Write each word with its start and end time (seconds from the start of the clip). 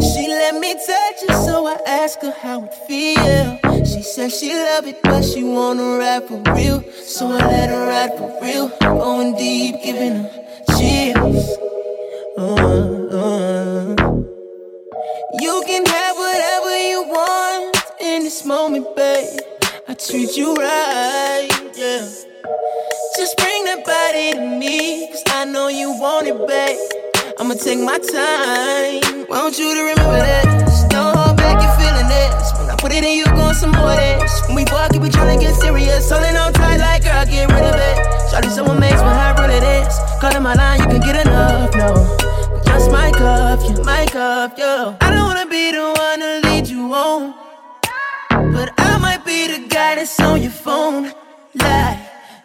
She 0.00 0.28
let 0.28 0.54
me 0.54 0.72
touch 0.72 1.22
it, 1.28 1.34
so 1.44 1.66
I 1.66 1.78
asked 1.86 2.22
her 2.22 2.34
how 2.42 2.64
it 2.64 2.74
feel. 2.86 3.58
She 3.84 4.02
said 4.02 4.32
she 4.32 4.54
love 4.54 4.86
it, 4.86 5.02
but 5.02 5.22
she 5.22 5.44
wanna 5.44 5.98
ride 5.98 6.26
for 6.28 6.42
real. 6.54 6.82
So 6.92 7.26
I 7.26 7.38
let 7.46 7.68
her 7.68 7.86
ride 7.86 8.16
for 8.16 8.38
real. 8.42 8.68
Going 8.80 9.36
deep, 9.36 9.82
giving 9.84 10.24
her 10.24 10.30
chills. 10.78 11.58
Uh, 12.38 12.80
uh. 13.16 13.96
You 15.40 15.62
can 15.66 15.84
have 15.86 16.19
this 18.30 18.44
moment, 18.44 18.86
babe. 18.94 19.40
I 19.88 19.94
treat 19.94 20.36
you 20.36 20.54
right, 20.54 21.50
yeah. 21.74 22.06
Just 23.16 23.36
bring 23.36 23.64
that 23.66 23.82
body 23.82 24.38
to 24.38 24.46
me, 24.56 25.10
cause 25.10 25.24
I 25.34 25.44
know 25.46 25.66
you 25.66 25.90
want 25.98 26.28
it, 26.28 26.38
babe. 26.46 26.78
I'ma 27.40 27.54
take 27.54 27.80
my 27.80 27.98
time. 27.98 29.26
Want 29.26 29.58
you 29.58 29.74
to 29.74 29.82
remember 29.82 30.22
this. 30.22 30.84
Don't 30.94 31.10
hold 31.18 31.38
back 31.38 31.58
your 31.58 31.74
feeling 31.74 32.06
this. 32.06 32.54
When 32.54 32.70
I 32.70 32.76
put 32.78 32.92
it 32.92 33.02
in 33.02 33.18
you, 33.18 33.26
going 33.34 33.54
some 33.54 33.72
more 33.72 33.98
this. 33.98 34.46
When 34.46 34.54
we 34.54 34.64
walk, 34.70 34.92
we 34.92 35.10
tryna 35.10 35.40
get 35.40 35.56
serious. 35.56 36.08
Holding 36.08 36.36
on 36.36 36.52
tight 36.52 36.78
like 36.78 37.02
girl, 37.02 37.26
get 37.26 37.50
rid 37.50 37.66
of 37.66 37.74
it. 37.74 37.96
Shawty, 38.30 38.50
someone 38.54 38.78
makes 38.78 39.02
me 39.02 39.10
how 39.10 39.34
real 39.42 39.50
it 39.50 39.66
is. 39.66 39.90
Calling 40.20 40.44
my 40.44 40.54
line, 40.54 40.78
you 40.78 40.86
can 40.86 41.00
get 41.00 41.26
enough, 41.26 41.74
no. 41.74 41.98
Just 42.62 42.92
my 42.92 43.10
cup, 43.10 43.58
yeah, 43.66 43.82
my 43.82 44.06
cup, 44.06 44.56
yo. 44.56 44.94
I 45.00 45.10
don't 45.10 45.26
wanna 45.26 45.50
be 45.50 45.72
the 45.72 45.82
one 45.98 46.22
that's 50.00 50.18
on 50.20 50.40
your 50.40 50.50
phone. 50.50 51.12
Like, 51.54 51.98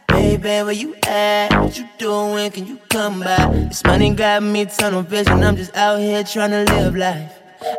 baby, 0.09 0.43
where 0.43 0.71
you 0.73 0.93
at? 1.07 1.57
What 1.57 1.77
you 1.77 1.87
doing? 1.97 2.51
Can 2.51 2.67
you 2.67 2.77
come 2.89 3.21
by? 3.21 3.47
This 3.69 3.81
money 3.85 4.13
got 4.13 4.43
me 4.43 4.65
tunnel 4.65 5.03
vision. 5.03 5.41
I'm 5.41 5.55
just 5.55 5.73
out 5.73 5.99
here 6.01 6.21
trying 6.25 6.51
to 6.51 6.63
live 6.73 6.97
life. 6.97 7.31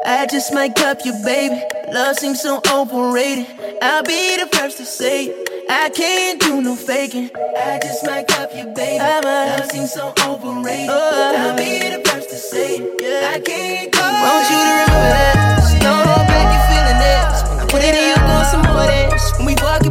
I 0.07 0.27
just 0.31 0.55
might 0.55 0.75
cup 0.75 1.01
you, 1.05 1.13
baby. 1.25 1.61
Love 1.93 2.17
seems 2.17 2.41
so 2.41 2.63
overrated. 2.73 3.47
I'll 3.83 4.03
be 4.03 4.39
the 4.39 4.49
first 4.57 4.79
to 4.79 4.87
say 4.87 5.27
it. 5.27 5.51
I 5.69 5.91
can't 5.91 6.41
do 6.41 6.63
no 6.63 6.75
faking. 6.75 7.29
I 7.35 7.79
just 7.83 8.03
might 8.07 8.29
cup 8.29 8.51
you, 8.57 8.65
baby. 8.75 8.99
Love 8.99 9.71
seems 9.71 9.93
so 9.93 10.15
overrated. 10.27 10.89
I'll 10.89 11.55
be 11.55 11.81
the 11.81 12.03
first 12.09 12.31
to 12.31 12.37
say 12.37 12.79
it. 12.79 13.03
Yeah. 13.03 13.35
I 13.35 13.41
can't 13.41 13.93
do 13.93 13.99
Want 14.01 14.51
you 14.51 14.57
to 14.57 14.73
remember 14.73 15.09
that. 15.13 15.36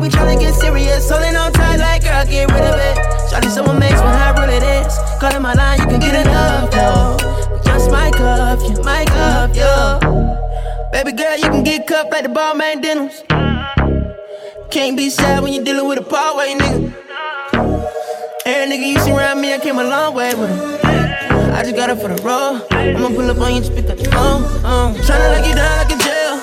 We 0.05 0.11
tryna 0.11 0.39
get 0.39 0.53
serious. 0.53 1.09
Holding 1.09 1.35
on 1.35 1.51
tight 1.51 1.77
like 1.77 2.03
girl, 2.03 2.25
get 2.25 2.51
rid 2.51 2.61
of 2.61 2.77
it. 2.77 2.97
Shawty, 3.29 3.49
someone 3.49 3.79
makes 3.79 3.99
me 3.99 4.11
how 4.21 4.35
real 4.37 4.49
it 4.49 4.61
is. 4.61 4.93
Calling 5.19 5.41
my 5.41 5.53
line, 5.53 5.79
you 5.79 5.87
can 5.87 5.99
get 5.99 6.13
enough, 6.25 6.71
no. 6.73 7.17
Just 7.65 7.89
my 7.89 8.11
cup, 8.11 8.59
yeah, 8.61 8.83
my 8.83 9.05
cup, 9.05 9.55
yo. 9.55 9.99
Baby 10.91 11.11
girl, 11.13 11.35
you 11.37 11.49
can 11.49 11.63
get 11.63 11.87
cuffed 11.87 12.11
like 12.11 12.23
the 12.23 12.29
ball 12.29 12.53
man 12.53 12.81
denims. 12.81 13.23
Can't 14.69 14.95
be 14.95 15.09
sad 15.09 15.41
when 15.41 15.53
you're 15.53 15.63
dealing 15.63 15.87
with 15.87 15.97
a 15.97 16.03
Parkway 16.03 16.53
nigga. 16.53 16.93
Every 18.45 18.77
nigga 18.77 18.87
you 18.93 18.99
see 18.99 19.11
around 19.11 19.41
me, 19.41 19.53
I 19.55 19.57
came 19.57 19.79
a 19.79 19.83
long 19.83 20.13
way 20.13 20.35
with 20.35 20.49
him. 20.49 20.75
I 21.55 21.63
just 21.63 21.75
got 21.75 21.89
it 21.89 21.95
for 21.95 22.09
the 22.13 22.21
road. 22.21 22.61
I'ma 22.69 23.07
pull 23.07 23.31
up 23.31 23.39
on 23.39 23.55
you, 23.55 23.61
just 23.61 23.73
pick 23.73 23.89
up 23.89 23.97
the 23.97 24.05
phone. 24.11 24.43
Um, 24.65 24.93
tryna 25.01 25.33
lock 25.33 25.47
you 25.47 25.55
down 25.55 25.77
like 25.81 25.91
a 25.95 25.97
jail. 26.03 26.35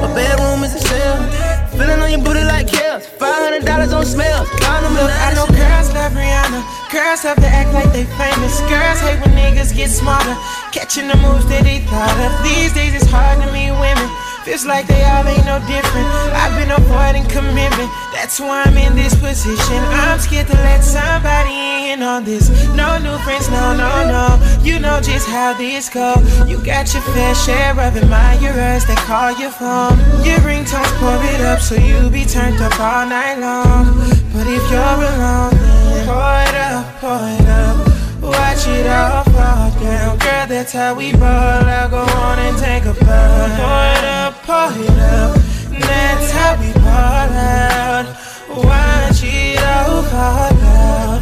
My 0.00 0.14
bedroom 0.14 0.62
is 0.62 0.74
a 0.76 0.80
cell. 0.80 1.51
Feeling 1.72 2.00
on 2.00 2.10
your 2.10 2.20
booty 2.20 2.44
like 2.44 2.68
kills. 2.68 3.06
$500 3.16 3.64
on 3.96 4.04
smells. 4.04 4.48
Found 4.60 4.84
them 4.84 4.94
Look, 4.94 5.08
I 5.08 5.32
know 5.32 5.46
girls 5.48 5.88
love 5.96 6.12
Rihanna. 6.12 6.60
Girls 6.92 7.22
have 7.22 7.40
to 7.40 7.48
act 7.48 7.72
like 7.72 7.90
they 7.92 8.04
famous. 8.20 8.60
Girls 8.68 9.00
hate 9.00 9.20
when 9.24 9.32
niggas 9.32 9.74
get 9.74 9.88
smarter. 9.88 10.36
Catching 10.70 11.08
the 11.08 11.16
moves 11.16 11.48
that 11.48 11.64
they 11.64 11.80
thought 11.88 12.12
of. 12.20 12.30
These 12.44 12.72
days 12.74 12.94
it's 12.94 13.08
hard 13.08 13.40
to 13.40 13.48
meet 13.52 13.72
women. 13.72 14.08
Feels 14.44 14.66
like 14.66 14.86
they 14.86 15.00
all 15.06 15.22
ain't 15.22 15.46
no 15.46 15.62
different. 15.70 16.06
I've 16.34 16.50
been 16.58 16.74
avoiding 16.74 17.24
commitment. 17.30 17.88
That's 18.12 18.40
why 18.40 18.64
I'm 18.66 18.76
in 18.76 18.96
this 18.96 19.14
position. 19.14 19.78
I'm 20.02 20.18
scared 20.18 20.48
to 20.48 20.58
let 20.66 20.82
somebody 20.82 21.94
in 21.94 22.02
on 22.02 22.24
this. 22.24 22.50
No 22.74 22.98
new 22.98 23.16
friends, 23.22 23.48
no, 23.48 23.72
no, 23.72 23.90
no. 24.04 24.26
You 24.62 24.78
know 24.78 25.00
just 25.00 25.28
how 25.28 25.54
this 25.54 25.88
go. 25.88 26.14
You 26.46 26.64
got 26.64 26.92
your 26.94 27.02
fair 27.02 27.34
share 27.34 27.72
of 27.72 27.96
admirers 27.96 28.86
that 28.86 29.02
call 29.06 29.32
your 29.38 29.50
phone. 29.50 29.98
Your 30.24 30.38
ringtones 30.38 30.92
pour 30.98 31.18
it 31.34 31.40
up 31.40 31.60
so 31.60 31.74
you 31.74 32.08
be 32.10 32.24
turned 32.24 32.60
up 32.60 32.78
all 32.78 33.06
night 33.06 33.38
long. 33.38 33.86
But 34.32 34.46
if 34.46 34.62
you're 34.70 34.80
alone, 34.80 35.54
then 35.58 36.06
pour 36.06 36.34
it 36.46 36.54
up, 36.54 37.00
pour 37.00 37.18
it 37.26 37.48
up. 37.48 37.92
Watch 38.22 38.68
it 38.68 38.86
all 38.86 39.24
fall 39.24 39.70
down, 39.82 40.16
girl. 40.18 40.46
That's 40.46 40.72
how 40.72 40.94
we 40.94 41.10
ball. 41.12 41.66
I'll 41.66 41.90
go 41.90 41.98
on 41.98 42.38
and 42.38 42.56
take 42.56 42.84
a 42.84 42.94
bite. 42.94 43.58
Pour 43.58 43.82
it 43.98 44.04
up, 44.04 44.32
pour 44.46 44.70
it 44.78 44.98
up. 44.98 45.36
That's 45.70 46.30
how 46.30 46.54
we 46.60 46.72
ball 46.74 47.32
out. 47.34 48.06
Watch 48.48 49.22
it 49.24 49.58
all 49.58 50.02
fall 50.04 50.54
out. 50.54 51.20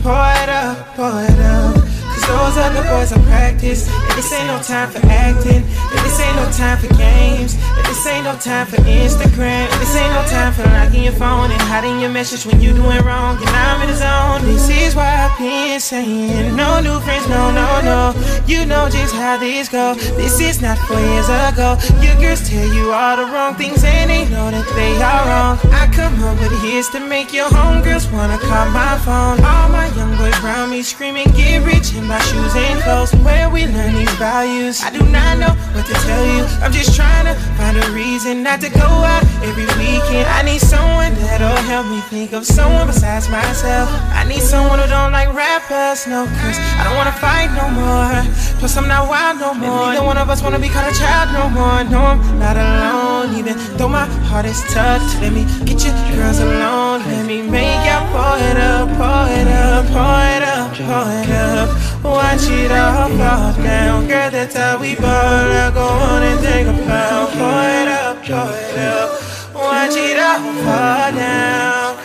Pour 0.03 0.33
it 0.43 0.49
up, 0.49 0.97
pour 0.97 1.21
it 1.23 1.39
up. 1.41 1.84
Those 2.27 2.57
other 2.57 2.83
boys 2.89 3.13
are 3.13 3.23
practice. 3.25 3.89
And 3.89 4.13
this 4.17 4.33
ain't 4.33 4.47
no 4.47 4.59
time 4.63 4.91
for 4.91 5.05
acting. 5.07 5.63
And 5.63 6.01
this 6.05 6.21
ain't 6.21 6.37
no 6.37 6.47
time 6.51 6.79
for 6.79 6.93
games. 6.95 7.55
And 7.55 7.85
this 7.87 8.07
ain't 8.07 8.25
no 8.25 8.35
time 8.37 8.67
for 8.67 8.77
Instagram. 8.77 9.69
And 9.71 9.81
this 9.81 9.95
ain't 9.97 10.13
no 10.13 10.25
time 10.29 10.53
for 10.53 10.65
locking 10.65 11.05
your 11.05 11.13
phone 11.13 11.51
and 11.51 11.61
hiding 11.63 12.01
your 12.01 12.11
message 12.11 12.47
when 12.47 12.61
you 12.61 12.73
doing 12.73 13.03
wrong. 13.05 13.37
And 13.37 13.49
I'm 13.49 13.83
in 13.83 13.89
the 13.91 13.97
zone. 13.97 14.45
This 14.45 14.69
is 14.69 14.95
why 14.95 15.11
I've 15.25 15.37
been 15.39 15.81
saying 15.81 16.57
no 16.57 16.81
new 16.81 16.99
friends, 17.01 17.29
no, 17.29 17.51
no, 17.51 17.81
no. 17.83 18.01
You 18.47 18.65
know 18.67 18.89
just 18.89 19.15
how 19.15 19.37
this 19.39 19.69
go. 19.69 19.95
This 20.17 20.41
is 20.41 20.63
not 20.63 20.79
four 20.79 21.01
years 21.01 21.29
ago. 21.29 21.77
Your 22.01 22.17
girls 22.17 22.49
tell 22.49 22.67
you 22.73 22.93
all 22.93 23.17
the 23.17 23.27
wrong 23.33 23.55
things 23.55 23.83
and 23.85 24.11
they 24.11 24.25
know 24.31 24.51
that 24.51 24.67
they 24.75 24.95
are 25.03 25.23
wrong. 25.27 25.59
I 25.73 25.91
come 25.93 26.23
up 26.23 26.39
with 26.39 26.55
hits 26.63 26.89
to 26.91 27.01
make 27.01 27.33
your 27.33 27.49
homegirls 27.49 28.11
wanna 28.13 28.39
call 28.39 28.67
my 28.71 28.99
phone. 29.05 29.41
All 29.45 29.69
my 29.69 29.89
young 29.97 30.17
boys 30.17 30.39
around 30.43 30.71
me 30.71 30.83
screaming, 30.83 31.29
get 31.33 31.65
rich 31.65 31.95
and 31.95 32.07
buy 32.15 32.23
shoes 32.31 32.55
and 32.55 32.79
clothes. 32.83 33.11
Where 33.27 33.51
we 33.51 33.67
learn 33.67 33.95
these 33.95 34.15
values, 34.15 34.83
I 34.83 34.91
do 34.91 35.03
not 35.11 35.39
know 35.43 35.53
what 35.75 35.85
to 35.91 35.95
tell 36.07 36.25
you. 36.35 36.45
I'm 36.63 36.71
just 36.71 36.95
trying 36.95 37.27
to 37.27 37.35
find 37.59 37.75
a 37.77 37.87
reason 37.91 38.43
not 38.43 38.61
to 38.61 38.71
go 38.71 38.87
out 38.87 39.25
every 39.43 39.67
weekend. 39.83 40.27
I 40.39 40.43
need 40.43 40.61
someone 40.61 41.11
that'll 41.27 41.63
help 41.67 41.87
me 41.91 42.01
think 42.13 42.33
of 42.33 42.47
someone 42.47 42.87
besides 42.87 43.29
myself. 43.29 43.89
I 44.15 44.23
need 44.29 44.43
someone 44.43 44.79
who 44.79 44.87
don't 44.87 45.11
like 45.11 45.31
rappers, 45.35 46.07
no, 46.07 46.27
cause 46.39 46.59
I 46.79 46.87
don't 46.87 46.97
wanna 47.01 47.17
fight 47.27 47.51
no 47.59 47.67
more. 47.83 48.15
Plus, 48.61 48.77
I'm 48.79 48.87
not 48.87 49.09
wild 49.09 49.41
no 49.41 49.51
more. 49.55 49.91
Neither 49.91 50.05
one 50.05 50.19
of 50.19 50.31
us 50.31 50.41
wanna 50.43 50.61
be 50.61 50.69
called 50.69 50.87
a 50.87 50.95
child 50.95 51.35
no 51.35 51.45
more. 51.51 51.83
No, 51.95 52.01
I'm 52.15 52.21
not 52.39 52.57
alone, 52.57 53.35
even 53.39 53.55
though 53.77 53.89
my 53.89 54.07
heart 54.31 54.47
is 54.47 54.61
touched. 54.73 55.11
Let 55.21 55.33
me 55.33 55.45
get 55.67 55.83
you 55.85 55.93
girls 56.15 56.39
alone. 56.39 57.03
Let 57.11 57.27
me 57.27 57.43
make 57.43 57.83
y'all 57.89 58.07
pour 58.15 58.39
it 58.51 58.59
up, 58.71 58.87
pour 58.99 59.27
it 59.41 59.49
up, 59.51 59.83
pour 59.95 60.21
it 60.37 60.43
up, 60.55 60.69
pour 60.79 61.07
it 61.21 61.31
up. 61.31 62.04
Watch 62.05 62.49
it 62.51 62.71
all 62.71 63.09
fall 63.09 63.53
down, 63.63 64.07
girl. 64.07 64.31
That's 64.31 64.55
how 64.55 64.79
we 64.79 64.95
ball. 64.95 65.09
I'll 65.09 65.73
go 65.73 65.87
on 65.87 66.23
and 66.23 66.41
take 66.41 66.67
a 66.67 66.87
pound. 66.87 67.33
Pour 67.33 67.65
it 67.81 67.89
up, 67.89 68.17
pour 68.25 68.53
it 68.55 68.79
up. 68.79 69.55
Watch 69.55 69.97
it 69.97 70.19
all 70.19 70.53
fall 70.65 71.13
down. 71.13 71.97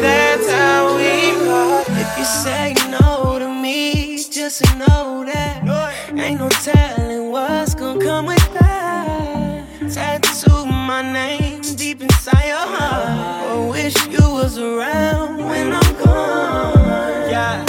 That's 0.00 0.50
how 0.50 0.96
we 0.96 1.32
ball. 1.46 1.84
If 1.88 2.18
you 2.18 2.24
say 2.24 2.74
no 2.90 3.38
to 3.38 3.48
me, 3.48 4.16
just 4.18 4.62
know 4.76 5.24
that 5.24 5.46
ain't 6.18 6.40
no 6.40 6.48
telling 6.48 7.30
what's 7.30 7.74
gonna 7.74 8.04
come 8.04 8.26
with 8.26 8.52
that. 8.54 9.64
Tattoo 9.92 10.66
my 10.66 11.02
name 11.02 11.60
deep 11.76 12.02
inside 12.02 12.48
your 12.48 12.66
heart. 12.74 13.06
I 13.50 13.68
wish 13.70 13.96
you 14.06 14.28
was 14.38 14.58
around 14.58 15.38
when 15.38 15.72
I'm 15.72 16.04
gone. 16.04 17.30
Yeah, 17.30 17.64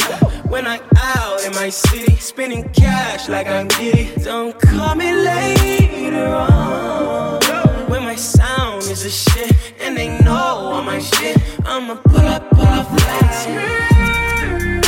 when 0.50 0.66
I'm 0.66 0.97
out 1.16 1.44
in 1.46 1.54
my 1.54 1.70
city, 1.70 2.16
spending 2.18 2.64
cash 2.70 3.30
like 3.30 3.48
I'm 3.48 3.68
giddy. 3.68 4.10
Don't 4.24 4.60
call 4.60 4.96
me 4.96 5.14
later 5.14 6.26
on. 6.28 7.42
When 7.90 8.04
my 8.04 8.16
sound 8.16 8.84
is 8.84 9.06
a 9.06 9.10
shit 9.10 9.54
and 9.80 9.96
they 9.96 10.10
know 10.24 10.34
all 10.72 10.84
my 10.84 11.00
shit, 11.00 11.38
I'ma 11.66 11.96
pull 11.96 12.28
up, 12.36 12.50
pull 12.52 12.66
up 12.66 12.90
like 12.92 13.34
skirt, 13.44 14.84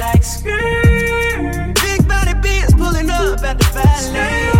like 0.00 0.22
skirt. 0.22 1.74
Big 1.82 2.06
body 2.08 2.34
bitch 2.44 2.70
pulling 2.78 3.10
up 3.10 3.42
at 3.42 3.58
the 3.58 3.64
valley. 3.74 4.59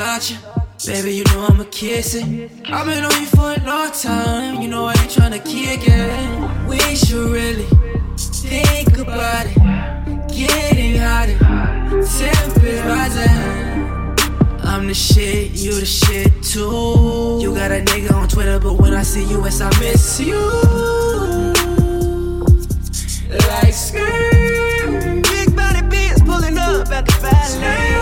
about 0.00 0.30
you. 0.30 0.38
Baby, 0.86 1.16
you 1.16 1.24
know 1.24 1.46
I'ma 1.50 1.64
kiss 1.70 2.14
it. 2.14 2.24
I've 2.72 2.86
been 2.86 3.04
on 3.04 3.20
you 3.20 3.26
for 3.26 3.52
a 3.52 3.60
long 3.66 3.90
time. 3.92 4.62
You 4.62 4.68
know 4.68 4.86
I 4.86 4.92
ain't 4.92 5.10
tryna 5.10 5.44
kick 5.44 5.82
it. 5.84 6.68
We 6.70 6.78
should 6.96 7.30
really 7.30 7.66
think 8.16 8.96
about 8.96 9.44
it. 9.46 9.56
Getting 10.32 10.96
hotter, 10.96 11.36
temper 12.16 12.66
is 12.66 12.80
rising. 12.88 13.28
I'm 14.64 14.86
the 14.86 14.94
shit, 14.94 15.50
you 15.50 15.74
the 15.78 15.84
shit 15.84 16.32
too. 16.44 17.38
You 17.42 17.54
got 17.54 17.70
a 17.70 17.84
nigga 17.84 18.14
on 18.14 18.26
Twitter, 18.26 18.58
but 18.58 18.80
when 18.80 18.94
I 18.94 19.02
see 19.02 19.26
you, 19.28 19.44
it's 19.44 19.60
I 19.60 19.68
miss 19.80 20.18
you. 20.18 20.40
Like 23.50 23.74
skirt, 23.74 25.22
big 25.24 25.54
body 25.54 25.82
bitch 25.92 26.24
pulling 26.24 26.56
up 26.56 26.88
at 26.88 27.04
the 27.04 27.18
ballet. 27.20 27.99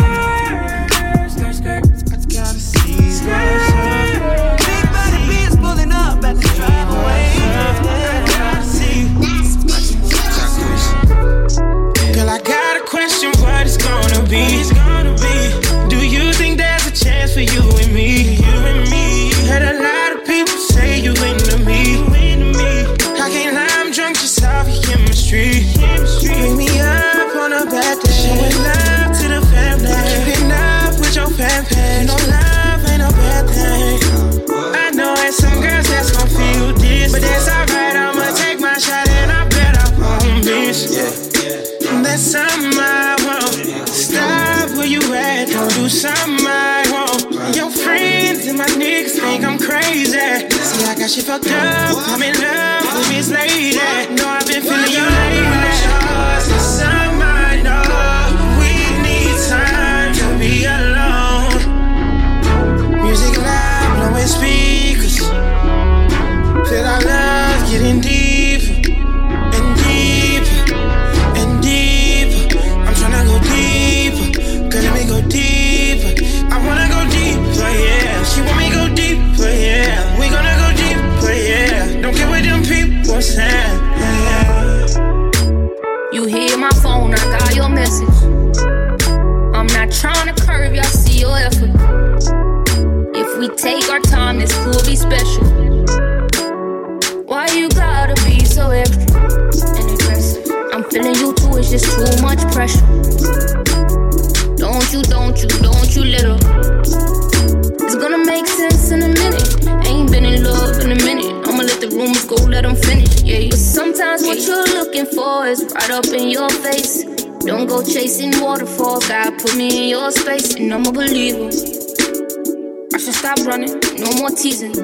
teasing. 124.38 124.74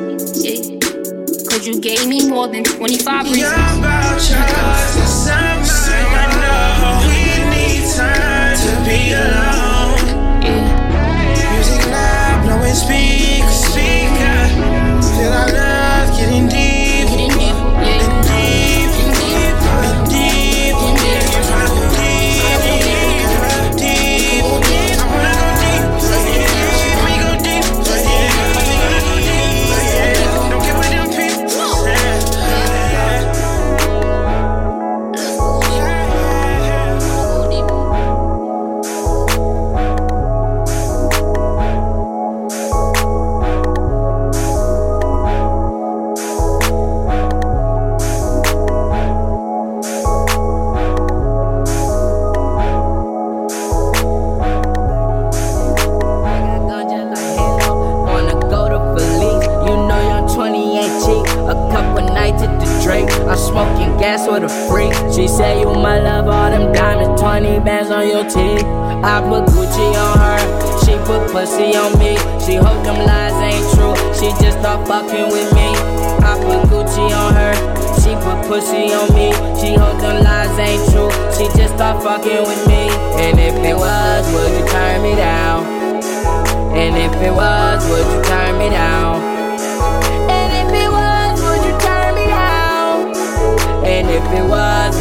Yeah. 0.43 0.79
Cause 1.49 1.67
you 1.67 1.81
gave 1.81 2.09
me 2.09 2.29
more 2.29 2.49
than 2.49 2.65
25 2.65 3.27
reasons. 3.27 5.14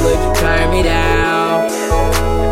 would 0.01 0.19
you 0.19 0.33
turn 0.41 0.71
me 0.71 0.83
down? 0.83 1.69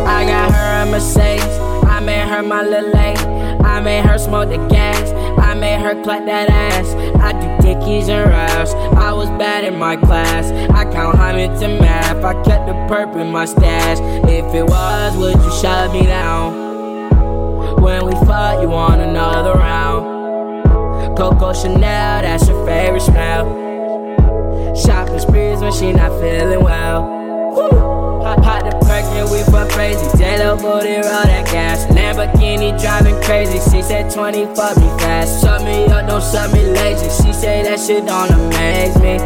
I 0.07 0.25
got 0.25 0.51
her 0.51 0.83
a 0.83 0.85
Mercedes, 0.85 1.57
I 1.85 1.99
made 1.99 2.27
her 2.27 2.43
my 2.43 2.63
little 2.63 2.91
lady. 2.91 3.21
I 3.63 3.79
made 3.79 4.03
her 4.05 4.17
smoke 4.17 4.49
the 4.49 4.57
gas, 4.67 5.11
I 5.39 5.53
made 5.53 5.79
her 5.79 6.01
clap 6.03 6.25
that 6.25 6.49
ass. 6.49 6.87
I 7.21 7.31
do 7.33 7.47
dickies 7.61 8.09
and 8.09 8.29
raps, 8.29 8.73
I 8.73 9.13
was 9.13 9.29
bad 9.29 9.63
in 9.63 9.79
my 9.79 9.95
class. 9.95 10.51
I 10.71 10.83
count 10.91 11.17
hundreds 11.17 11.61
in 11.61 11.79
math, 11.79 12.23
I 12.23 12.33
kept 12.43 12.67
the 12.67 12.73
perp 12.89 13.15
in 13.15 13.31
my 13.31 13.45
stash. 13.45 13.99
If 14.29 14.53
it 14.53 14.63
was, 14.63 15.15
would 15.17 15.35
you 15.35 15.51
shut 15.61 15.91
me 15.93 16.03
down? 16.03 17.79
When 17.81 18.05
we 18.05 18.11
fought, 18.25 18.61
you 18.61 18.69
want 18.69 19.01
another 19.01 19.53
round. 19.53 21.17
Coco 21.17 21.53
Chanel, 21.53 22.21
that's 22.21 22.47
your 22.47 22.65
favorite 22.65 23.01
smell. 23.01 24.75
Shopping 24.75 25.19
sprees 25.19 25.59
when 25.59 25.71
she 25.71 25.91
not 25.91 26.11
feeling 26.19 26.63
well. 26.63 27.20
Pop, 27.55 28.41
pop 28.43 28.63
the 28.63 28.71
perk 28.85 29.05
and 29.19 29.29
we 29.29 29.43
for 29.43 29.67
crazy. 29.73 30.05
J-Lo 30.17 30.55
booty 30.55 30.95
roll 30.95 31.27
that 31.27 31.45
gas. 31.51 31.85
Lamborghini 31.87 32.79
driving 32.79 33.21
crazy. 33.23 33.59
She 33.69 33.81
said 33.81 34.11
20 34.11 34.45
fuck 34.55 34.77
me 34.77 34.87
fast. 34.99 35.41
Shut 35.41 35.63
me 35.63 35.85
up, 35.85 36.07
don't 36.07 36.23
shut 36.23 36.53
me 36.53 36.63
lazy. 36.63 37.09
She 37.23 37.33
say 37.33 37.63
that 37.63 37.79
shit 37.79 38.05
don't 38.05 38.31
amaze 38.31 38.97
me. 38.99 39.17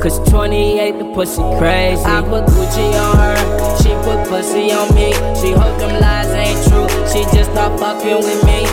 Cause 0.00 0.18
28 0.30 0.98
the 0.98 1.04
pussy 1.14 1.42
crazy. 1.58 2.04
I 2.04 2.22
put 2.22 2.44
Gucci 2.46 2.86
on 2.94 3.16
her, 3.16 3.36
she 3.78 3.90
put 4.04 4.28
pussy 4.28 4.70
on 4.72 4.94
me. 4.94 5.12
She 5.40 5.52
hope 5.52 5.78
them 5.78 6.00
lies 6.00 6.30
ain't 6.30 6.60
true. 6.68 6.88
She 7.06 7.24
just 7.36 7.52
not 7.54 7.78
fucking 7.78 8.18
with 8.18 8.44
me. 8.44 8.66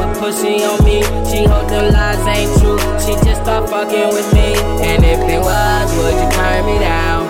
Put 0.00 0.16
pussy 0.16 0.64
on 0.64 0.82
me. 0.82 1.02
She 1.28 1.44
hope 1.44 1.68
them 1.68 1.92
lies 1.92 2.26
ain't 2.26 2.58
true. 2.58 2.78
She 3.04 3.12
just 3.22 3.42
start 3.42 3.68
fucking 3.68 4.08
with 4.08 4.32
me. 4.32 4.56
And 4.80 5.04
if 5.04 5.20
it 5.28 5.38
was, 5.38 5.88
would 5.98 6.16
you 6.16 6.30
turn 6.32 6.64
me 6.64 6.78
down? 6.78 7.28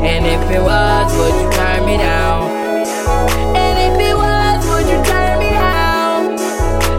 And 0.00 0.24
if 0.24 0.50
it 0.50 0.62
was, 0.62 1.12
would 1.12 1.36
you 1.36 1.50
turn 1.52 1.84
me 1.84 1.98
down? 1.98 2.48
And 3.54 3.76
if 3.84 4.00
it 4.00 4.16
was, 4.16 4.64
would 4.64 4.88
you 4.88 5.04
turn 5.04 5.38
me 5.40 5.50
down? 5.50 6.38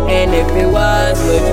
And 0.07 0.35
if 0.35 0.49
it 0.51 0.69
was, 0.69 1.17
would 1.25 1.48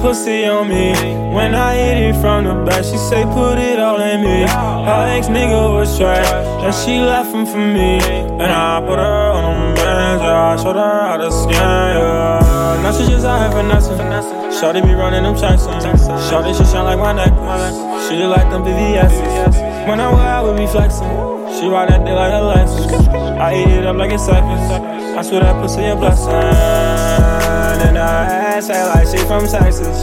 pussy 0.00 0.44
on 0.46 0.68
me. 0.68 0.92
When 1.34 1.54
I 1.54 1.74
hit 1.74 1.98
it 1.98 2.20
from 2.20 2.44
the 2.44 2.54
back, 2.64 2.84
she 2.84 2.96
say 2.96 3.24
put 3.24 3.58
it 3.58 3.78
all 3.78 4.00
in 4.00 4.22
me. 4.22 4.46
Her 4.48 5.06
ex 5.16 5.28
nigga 5.28 5.72
was 5.72 5.96
trash, 5.98 6.26
and 6.64 6.74
she 6.74 6.98
left 7.00 7.32
him 7.34 7.46
for 7.46 7.58
me. 7.58 7.98
And 8.00 8.52
I 8.52 8.80
put 8.80 8.98
her 8.98 9.30
on 9.32 9.74
the 9.74 9.82
manager. 9.82 10.34
I 10.52 10.56
showed 10.56 10.76
her 10.76 11.00
how 11.08 11.16
to 11.16 11.30
scan, 11.30 11.96
yeah. 11.96 12.82
Now 12.82 12.92
she 12.92 13.06
just 13.10 13.26
out 13.26 13.40
here 13.40 13.50
finessing. 13.50 13.96
Shorty 14.60 14.80
be 14.80 14.94
running 14.94 15.22
them 15.24 15.36
checks. 15.36 15.64
Shorty, 16.30 16.52
she 16.54 16.64
shine 16.64 16.84
like 16.84 16.98
my 16.98 17.12
necklace. 17.12 18.08
She 18.08 18.16
look 18.16 18.36
like 18.36 18.48
them 18.50 18.62
VVS's. 18.64 19.56
When 19.86 20.00
I 20.00 20.12
wear 20.12 20.26
out, 20.26 20.50
we 20.50 20.64
be 20.64 20.66
flexing. 20.66 21.06
She 21.58 21.68
ride 21.68 21.88
that 21.90 22.04
dick 22.04 22.14
like 22.14 22.32
a 22.32 22.40
Lexus. 22.40 23.08
I 23.38 23.54
eat 23.54 23.68
it 23.68 23.86
up 23.86 23.96
like 23.96 24.12
it's 24.12 24.24
seconds. 24.24 24.70
I 25.16 25.22
swear 25.22 25.40
that 25.40 25.60
pussy 25.62 25.84
a 25.84 25.96
blessing. 25.96 26.32
And 27.86 27.98
I 27.98 28.45
ass 28.56 28.70
act 28.70 28.88
like 28.96 29.06
she 29.12 29.20
from 29.28 29.44
Texas. 29.44 30.00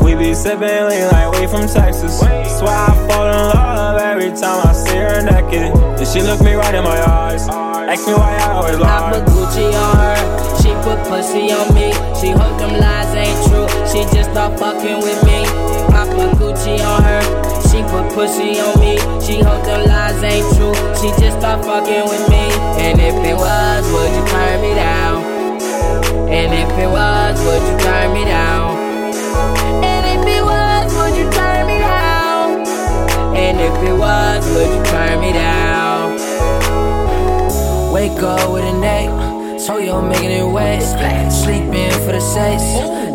We 0.00 0.14
be 0.14 0.32
sippin' 0.32 0.88
lean 0.88 1.04
like 1.12 1.28
we 1.36 1.46
from 1.46 1.68
Texas. 1.68 2.18
Swear 2.18 2.72
I 2.72 2.96
fall 3.08 3.28
in 3.28 3.44
love 3.52 4.00
every 4.00 4.30
time 4.30 4.66
I 4.66 4.72
see 4.72 4.96
her 4.96 5.20
naked. 5.20 5.68
And 6.00 6.06
she 6.08 6.22
look 6.22 6.40
me 6.40 6.54
right 6.54 6.74
in 6.74 6.82
my 6.82 6.96
eyes. 6.96 7.46
Ask 7.48 8.06
me 8.06 8.14
why 8.14 8.36
I 8.40 8.52
always 8.52 8.78
lie. 8.78 8.88
I 8.88 9.12
put 9.12 9.24
Gucci 9.28 9.68
on 9.68 9.96
her. 10.00 10.16
She 10.62 10.70
put 10.80 10.98
pussy 11.08 11.52
on 11.52 11.68
me. 11.74 11.92
She 12.16 12.30
hope 12.32 12.56
them 12.56 12.80
lies 12.80 13.12
ain't 13.12 13.36
true. 13.48 13.68
She 13.84 14.00
just 14.16 14.30
start 14.30 14.58
fucking 14.58 15.00
with 15.04 15.20
me. 15.24 15.44
I 15.92 16.08
put 16.08 16.40
Gucci 16.40 16.80
on 16.80 17.02
her. 17.04 17.20
She 17.68 17.82
put 17.92 18.08
pussy 18.14 18.58
on 18.60 18.80
me. 18.80 18.96
She 19.20 19.42
hope 19.44 19.64
them 19.64 19.84
lies 19.86 20.22
ain't 20.24 20.48
true. 20.56 20.72
She 20.96 21.12
just 21.20 21.36
start 21.38 21.64
fucking 21.64 22.08
with 22.08 22.24
me. 22.30 22.48
And 22.80 22.98
if 22.98 23.14
it 23.28 23.36
was, 23.36 23.84
would 23.92 24.08
you 24.08 24.24
turn 24.32 24.62
me 24.62 24.74
down? 24.74 25.29
And 26.30 26.52
if 26.54 26.70
it 26.78 26.88
was, 26.88 27.40
would 27.44 27.62
you 27.62 27.78
turn 27.78 28.12
me 28.14 28.24
down? 28.24 28.76
And 29.84 30.06
if 30.06 30.26
it 30.26 30.42
was, 30.42 30.92
would 30.94 31.16
you 31.16 31.30
turn 31.30 31.66
me 31.66 31.78
down? 31.78 32.66
And 33.36 33.60
if 33.60 33.76
it 33.88 33.94
was, 33.94 34.46
would 34.54 34.68
you 34.68 34.82
turn 34.84 35.20
me 35.20 35.32
down? 35.32 36.18
Wake 37.92 38.22
up 38.22 38.50
with 38.52 38.64
a 38.64 38.72
neck, 38.78 39.60
so 39.60 39.78
you're 39.78 40.02
making 40.02 40.30
it 40.30 40.44
wet. 40.44 40.80
Sleeping 41.30 41.90
for 42.04 42.12
the 42.12 42.20
sex, 42.20 42.62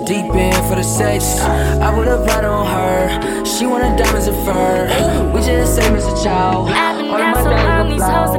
deep 0.07 0.33
in 0.33 0.53
for 0.67 0.75
the 0.75 0.83
sex. 0.83 1.39
I 1.39 1.93
put 1.93 2.07
a 2.07 2.17
pot 2.25 2.43
on 2.43 2.65
her, 2.65 3.45
she 3.45 3.65
wanted 3.65 3.97
diamonds 3.97 4.27
and 4.27 4.37
fur. 4.45 5.31
We 5.33 5.41
just 5.41 5.75
same 5.75 5.95
as 5.95 6.05
a 6.05 6.23
child. 6.23 6.69
I've 6.69 6.97
been 6.97 7.07
down 7.17 7.35
so 7.35 7.49
long, 7.51 7.89
these 7.89 8.03
hoes 8.03 8.35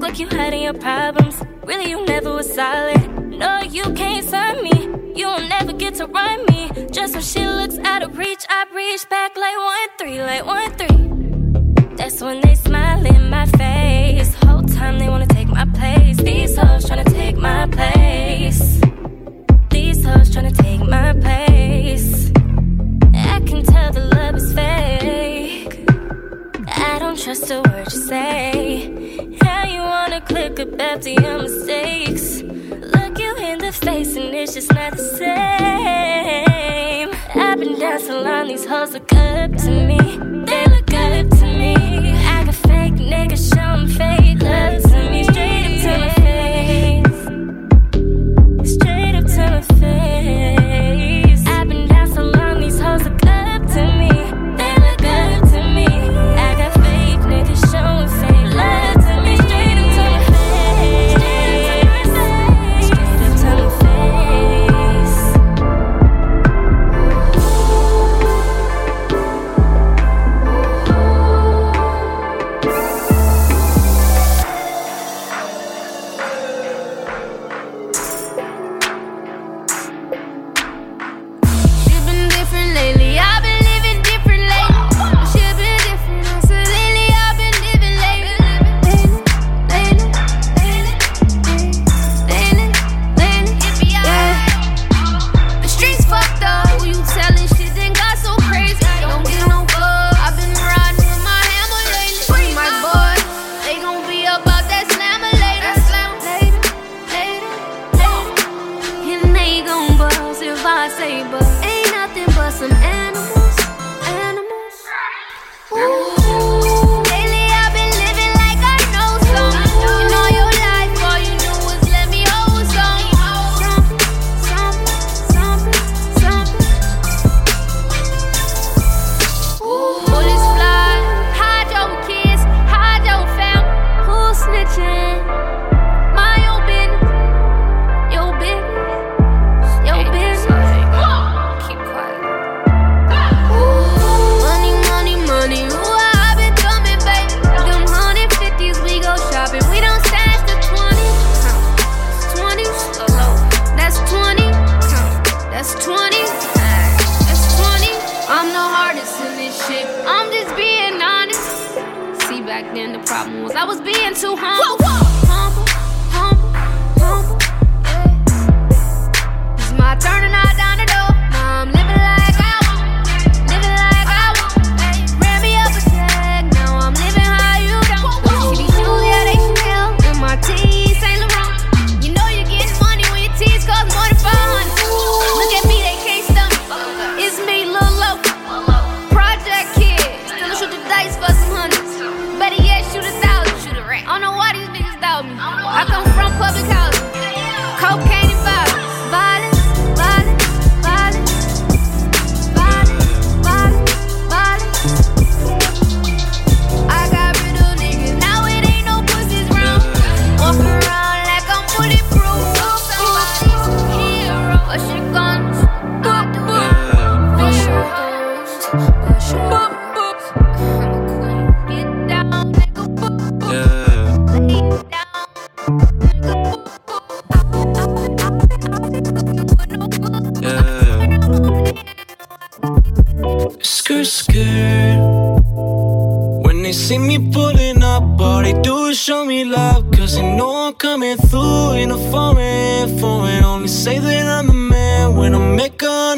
Look 0.00 0.12
like 0.12 0.18
you 0.18 0.28
hiding 0.28 0.62
your 0.62 0.72
problems. 0.72 1.42
Really, 1.66 1.90
you 1.90 2.02
never 2.06 2.32
was 2.32 2.50
solid. 2.54 3.02
No, 3.38 3.60
you 3.60 3.82
can't 3.92 4.26
sign 4.26 4.62
me. 4.62 4.88
You'll 5.14 5.46
never 5.46 5.74
get 5.74 5.96
to 5.96 6.06
run 6.06 6.46
me. 6.46 6.70
Just 6.90 7.12
when 7.12 7.22
she 7.22 7.46
looks 7.46 7.76
out 7.84 8.02
of 8.02 8.16
reach, 8.16 8.42
I 8.48 8.64
reach 8.74 9.06
back 9.10 9.36
like 9.36 9.58
one 9.58 9.88
three, 9.98 10.22
like 10.22 10.46
one 10.46 10.70
three. 10.78 11.96
That's 11.96 12.22
when 12.22 12.40
they 12.40 12.54
smile 12.54 13.04
in 13.04 13.28
my 13.28 13.44
face. 13.44 14.32
Whole 14.36 14.62
time 14.62 14.98
they 14.98 15.10
wanna 15.10 15.26
take 15.26 15.48
my 15.48 15.66
place. 15.66 16.16
These 16.16 16.56
hoes 16.56 16.86
tryna 16.86 17.12
take 17.12 17.36
my 17.36 17.66
place. 17.66 18.80
These 19.68 20.02
hoes 20.02 20.30
tryna 20.30 20.56
take 20.56 20.80
my 20.80 21.12
place. 21.12 22.32
I 23.12 23.38
can 23.40 23.62
tell 23.64 23.92
the 23.92 24.06
love 24.16 24.36
is 24.36 24.50
fake. 24.54 25.84
I 26.68 26.98
don't 26.98 27.18
trust 27.22 27.50
a 27.50 27.60
word 27.60 27.92
you 27.92 28.00
say. 28.00 28.69
Wanna 30.28 30.50
click 30.50 30.80
after 30.80 31.10
your 31.10 31.42
mistakes? 31.42 32.42
Look 32.42 33.18
you 33.18 33.36
in 33.36 33.58
the 33.58 33.72
face 33.72 34.16
and 34.16 34.34
it's 34.34 34.54
just 34.54 34.72
not 34.72 34.96
the 34.96 35.02
same. 35.02 35.30
I've 37.34 37.58
been 37.58 37.76
so 38.00 38.22
long, 38.22 38.48
these 38.48 38.66
hoes 38.66 38.92
look 38.92 39.12
up 39.12 39.52
to 39.52 39.70
me. 39.70 39.98
They 40.46 40.66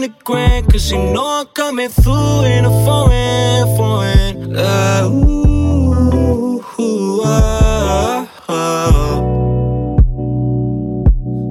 a 0.03 0.09
hundred 0.09 0.25
grand. 0.25 0.71
Cause 0.71 0.91
you 0.91 0.99
know 0.99 1.25
I'm 1.25 1.47
coming 1.47 1.89
through 1.89 2.45
in 2.45 2.65
a 2.65 2.71
foreign, 2.85 3.77
foreign. 3.77 4.57
Uh, 4.57 5.09
ooh, 5.09 6.65
ooh, 6.81 7.23
ah, 7.25 8.29
ah. 8.49 9.21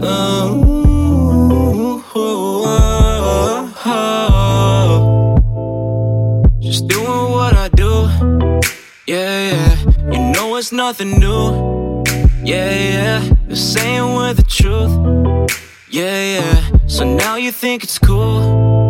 Uh, 0.02 0.50
ooh, 0.54 2.04
ooh, 2.16 2.64
ah, 2.66 3.74
ah. 3.86 4.90
Just 6.60 6.88
doing 6.88 7.32
what 7.32 7.56
I 7.56 7.70
do. 7.70 8.10
Yeah, 9.08 9.52
yeah. 9.52 9.78
You 10.12 10.20
know 10.34 10.56
it's 10.58 10.72
nothing 10.72 11.20
new. 11.20 12.04
Yeah, 12.44 12.72
yeah. 12.72 13.36
The 13.48 13.56
same 13.56 14.16
with 14.16 14.38
the 14.38 14.44
truth. 14.44 14.92
Yeah, 15.90 16.40
yeah. 16.40 16.71
So 16.92 17.06
now 17.06 17.38
you 17.38 17.54
think 17.54 17.86
it's 17.86 17.98
cool. 17.98 18.90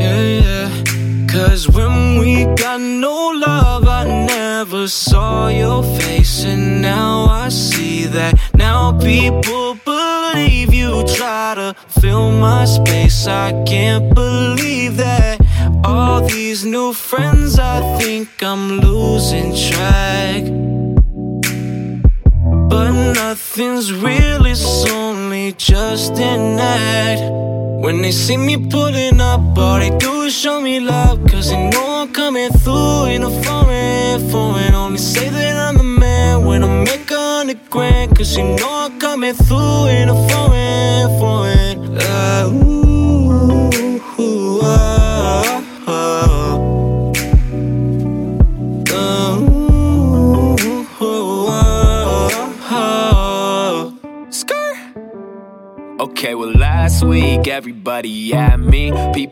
Yeah, 0.00 0.20
yeah. 0.40 0.84
Cause 1.28 1.68
when 1.68 2.18
we 2.18 2.44
got 2.56 2.80
no 2.80 3.28
love, 3.28 3.86
I 3.86 4.02
never 4.26 4.88
saw 4.88 5.46
your 5.46 5.84
face. 6.00 6.44
And 6.44 6.82
now 6.82 7.26
I 7.26 7.50
see 7.50 8.06
that. 8.06 8.34
Now 8.56 8.98
people 8.98 9.76
believe 9.84 10.74
you 10.74 11.04
try 11.06 11.54
to 11.54 11.76
fill 12.00 12.32
my 12.32 12.64
space. 12.64 13.28
I 13.28 13.62
can't 13.62 14.12
believe 14.12 14.96
that. 14.96 15.38
All 15.84 16.20
these 16.20 16.64
new 16.64 16.92
friends, 16.92 17.60
I 17.60 17.96
think 17.96 18.42
I'm 18.42 18.80
losing 18.80 19.54
track. 19.54 20.63
But 22.68 22.90
nothing's 22.90 23.92
real, 23.92 24.46
it's 24.46 24.90
only 24.90 25.52
just 25.52 26.12
an 26.18 26.58
act. 26.58 27.22
When 27.84 28.00
they 28.00 28.12
see 28.12 28.36
me 28.38 28.56
pulling 28.56 29.20
up, 29.20 29.58
all 29.58 29.78
they 29.78 29.90
do 29.98 30.22
is 30.22 30.34
show 30.34 30.60
me 30.60 30.80
love. 30.80 31.18
Cause 31.28 31.50
they 31.50 31.68
know 31.70 31.86
I'm 32.00 32.12
coming 32.12 32.50
through 32.50 33.06
in 33.14 33.22
a 33.22 33.30
foreign, 33.42 34.30
foreign. 34.30 34.74
Only 34.74 34.98
say 34.98 35.28
that 35.28 35.56
I'm 35.56 35.76
the 35.76 35.84
man 35.84 36.46
when 36.46 36.64
I 36.64 36.84
make 36.84 37.10
a 37.10 37.18
hundred 37.36 37.60
grand. 37.68 38.16
Cause 38.16 38.36
you 38.38 38.44
know 38.44 38.70
I'm 38.84 38.98
coming 38.98 39.34
through 39.34 39.86
in 39.98 40.08
a 40.08 40.14
foreign, 40.28 40.53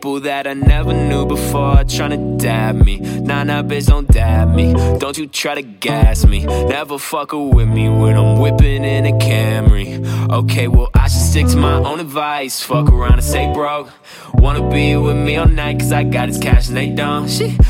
People 0.03 0.19
that 0.19 0.47
I 0.47 0.53
never 0.53 0.93
knew 0.93 1.25
before 1.25 1.75
tryna 1.85 2.37
dab 2.37 2.75
me. 2.75 2.97
Nah, 2.97 3.45
nah, 3.45 3.63
bitch, 3.63 3.87
don't 3.87 4.05
dab 4.05 4.53
me. 4.53 4.73
Don't 4.99 5.17
you 5.17 5.27
try 5.27 5.55
to 5.55 5.61
gas 5.61 6.25
me. 6.25 6.43
Never 6.43 6.99
fuck 6.99 7.31
with 7.31 7.69
me 7.69 7.87
when 7.87 8.17
I'm 8.17 8.37
whipping 8.37 8.83
in 8.83 9.05
a 9.05 9.13
Camry. 9.13 10.05
Okay, 10.29 10.67
well, 10.67 10.89
I 10.93 11.07
should 11.07 11.21
stick 11.21 11.47
to 11.47 11.55
my 11.55 11.75
own 11.75 12.01
advice. 12.01 12.59
Fuck 12.59 12.89
around 12.89 13.13
and 13.13 13.23
say 13.23 13.53
broke. 13.53 13.91
Wanna 14.33 14.69
be 14.69 14.97
with 14.97 15.15
me 15.15 15.37
all 15.37 15.47
night, 15.47 15.79
cause 15.79 15.93
I 15.93 16.03
got 16.03 16.27
this 16.27 16.37
cash 16.37 16.67
and 16.67 16.75
they 16.75 16.89
don't. 16.89 17.29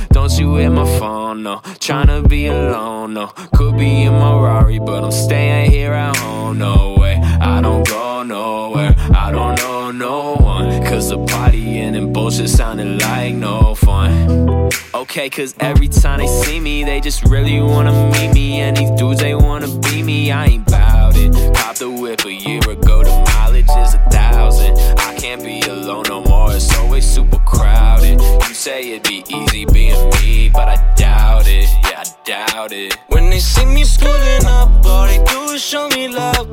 Don't 0.10 0.36
you 0.40 0.56
hit 0.56 0.70
my 0.72 0.86
phone, 0.98 1.44
no. 1.44 1.58
Tryna 1.86 2.28
be 2.28 2.48
alone, 2.48 3.14
no. 3.14 3.28
Could 3.28 3.78
be 3.78 4.06
in 4.06 4.14
my 4.14 4.34
Rari, 4.34 4.80
but 4.80 5.04
I'm 5.04 5.12
staying 5.12 5.70
here 5.70 5.94
at 5.94 6.18
home, 6.18 6.58
no 6.58 6.96
way. 6.98 7.14
I 7.14 7.62
don't 7.62 7.88
go 7.88 8.24
nowhere, 8.24 8.96
I 9.14 9.30
don't 9.32 9.56
know 9.60 9.73
no 9.94 10.36
one. 10.36 10.84
Cause 10.84 11.10
the 11.10 11.18
partying 11.18 11.96
and 11.96 12.14
bullshit 12.14 12.50
sounded 12.50 13.02
like 13.02 13.36
no 13.36 13.76
fun. 13.76 14.70
Okay, 14.94 15.30
cause 15.30 15.56
every 15.60 15.88
time 15.88 16.20
they 16.20 16.28
see 16.28 16.60
me, 16.60 16.84
they 16.84 17.00
just 17.00 17.24
really 17.24 17.62
wanna 17.62 17.94
meet 18.12 18.34
me. 18.34 18.60
And 18.62 18.76
these 18.76 18.92
dudes, 18.92 19.20
they 19.20 19.36
wanna 19.36 19.68
be 19.80 20.04
me, 20.04 20.32
I 20.32 20.46
ain't 20.46 20.66
bout 20.66 21.16
it. 21.16 21.32
Popped 21.54 21.80
the 21.80 21.90
whip 21.90 22.26
a 22.26 22.34
year 22.34 22.62
ago, 22.70 23.04
the 23.04 23.12
mileage 23.36 23.70
is 23.78 23.94
a 23.94 24.04
thousand. 24.10 24.78
I 25.00 25.16
can't 25.16 25.44
be 25.44 25.62
alone 25.62 26.06
no 26.08 26.22
more, 26.24 26.52
it's 26.54 26.76
always 26.78 27.06
super 27.06 27.40
crowded. 27.40 28.22
You 28.22 28.54
say 28.54 28.92
it'd 28.92 29.04
be 29.04 29.24
easy 29.28 29.66
being 29.66 30.10
me, 30.22 30.50
but 30.50 30.68
I 30.68 30.94
doubt 30.96 31.48
it, 31.48 31.70
yeah, 31.84 32.04
I 32.04 32.06
doubt 32.26 32.72
it. 32.72 32.98
When 33.08 33.30
they 33.30 33.40
see 33.40 33.66
me 33.66 33.84
pulling 34.00 34.46
up, 34.46 34.86
all 34.86 35.08
they 35.08 35.24
do 35.24 35.54
is 35.54 35.64
show 35.64 35.88
me 35.90 36.08
love. 36.08 36.53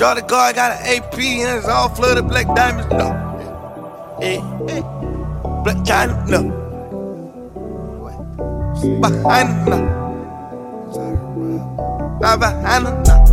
Nah. 0.00 0.14
Shorty 0.14 0.26
guard 0.26 0.54
got 0.56 0.80
an 0.80 0.96
AP 0.96 1.18
and 1.18 1.58
it's 1.58 1.68
all 1.68 1.90
flooded 1.90 2.26
black 2.26 2.46
diamonds. 2.54 2.90
No. 2.90 3.10
eh, 4.22 4.40
eh. 4.68 4.80
Black 5.62 5.84
China, 5.84 6.24
no. 6.26 6.42
Behind, 9.00 9.66
no. 9.66 9.78
Not 12.18 12.40
behind, 12.40 12.84
no. 12.84 13.26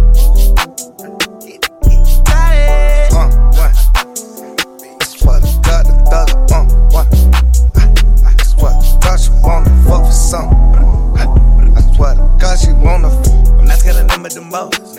The 12.58 12.74
wanna 12.84 13.10
fuck. 13.10 13.38
I'm 13.58 13.66
not 13.66 13.78
scared 13.80 13.96
of 13.96 14.08
them 14.10 14.24
but 14.24 14.34
them 14.34 14.50
boys. 14.50 14.97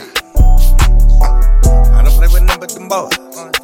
But 2.59 2.71
them 2.71 2.89
boys. 2.89 3.58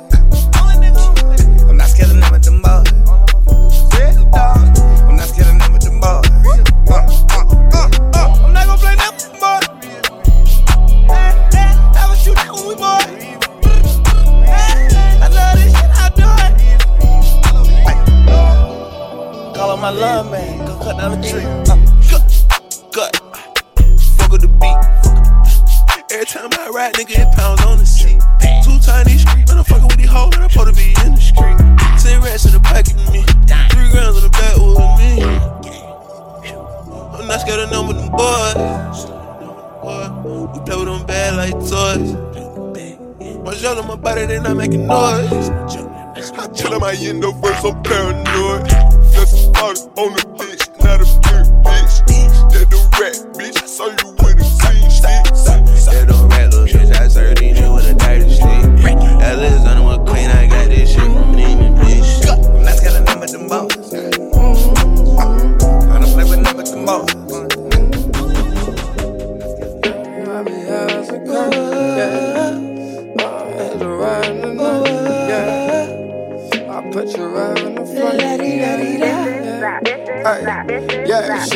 Toys. 41.94 42.14
My 43.44 43.54
shell 43.54 43.78
on 43.78 43.86
my 43.86 43.96
body, 43.96 44.26
they 44.26 44.40
not 44.40 44.56
making 44.56 44.86
noise. 44.86 45.50
I 46.36 46.48
tell 46.48 46.70
them 46.70 46.82
I 46.82 46.94
end 46.98 47.24
up 47.24 47.34
first, 47.42 47.64
I'm 47.64 47.82
paranoid. 47.82 48.68
Just 49.12 49.34
a 49.34 49.60
on 50.00 50.12
the 50.14 50.24
bitch, 50.38 50.68
not 50.82 51.00
a 51.00 51.04
pure 51.22 51.44
bitch. 51.62 51.96
That 52.52 52.70
the 52.70 52.76
rat, 53.00 53.16
bitch. 53.34 53.62
I 53.62 53.66
saw 53.66 53.86
you 53.86 53.92
with 53.92 54.20
a 54.20 54.46
green 54.60 54.90
stick. 54.90 55.24
That 55.86 56.06
don't 56.08 56.28
rat, 56.28 56.52
little 56.52 56.66
bitch. 56.66 56.94
I 56.94 57.08
served 57.08 57.38
these 57.38 57.60
with 57.60 57.90
a 57.90 57.94
dirty 57.94 58.30
stick. 58.30 58.44
Alexander 59.22 59.73
one 59.73 59.73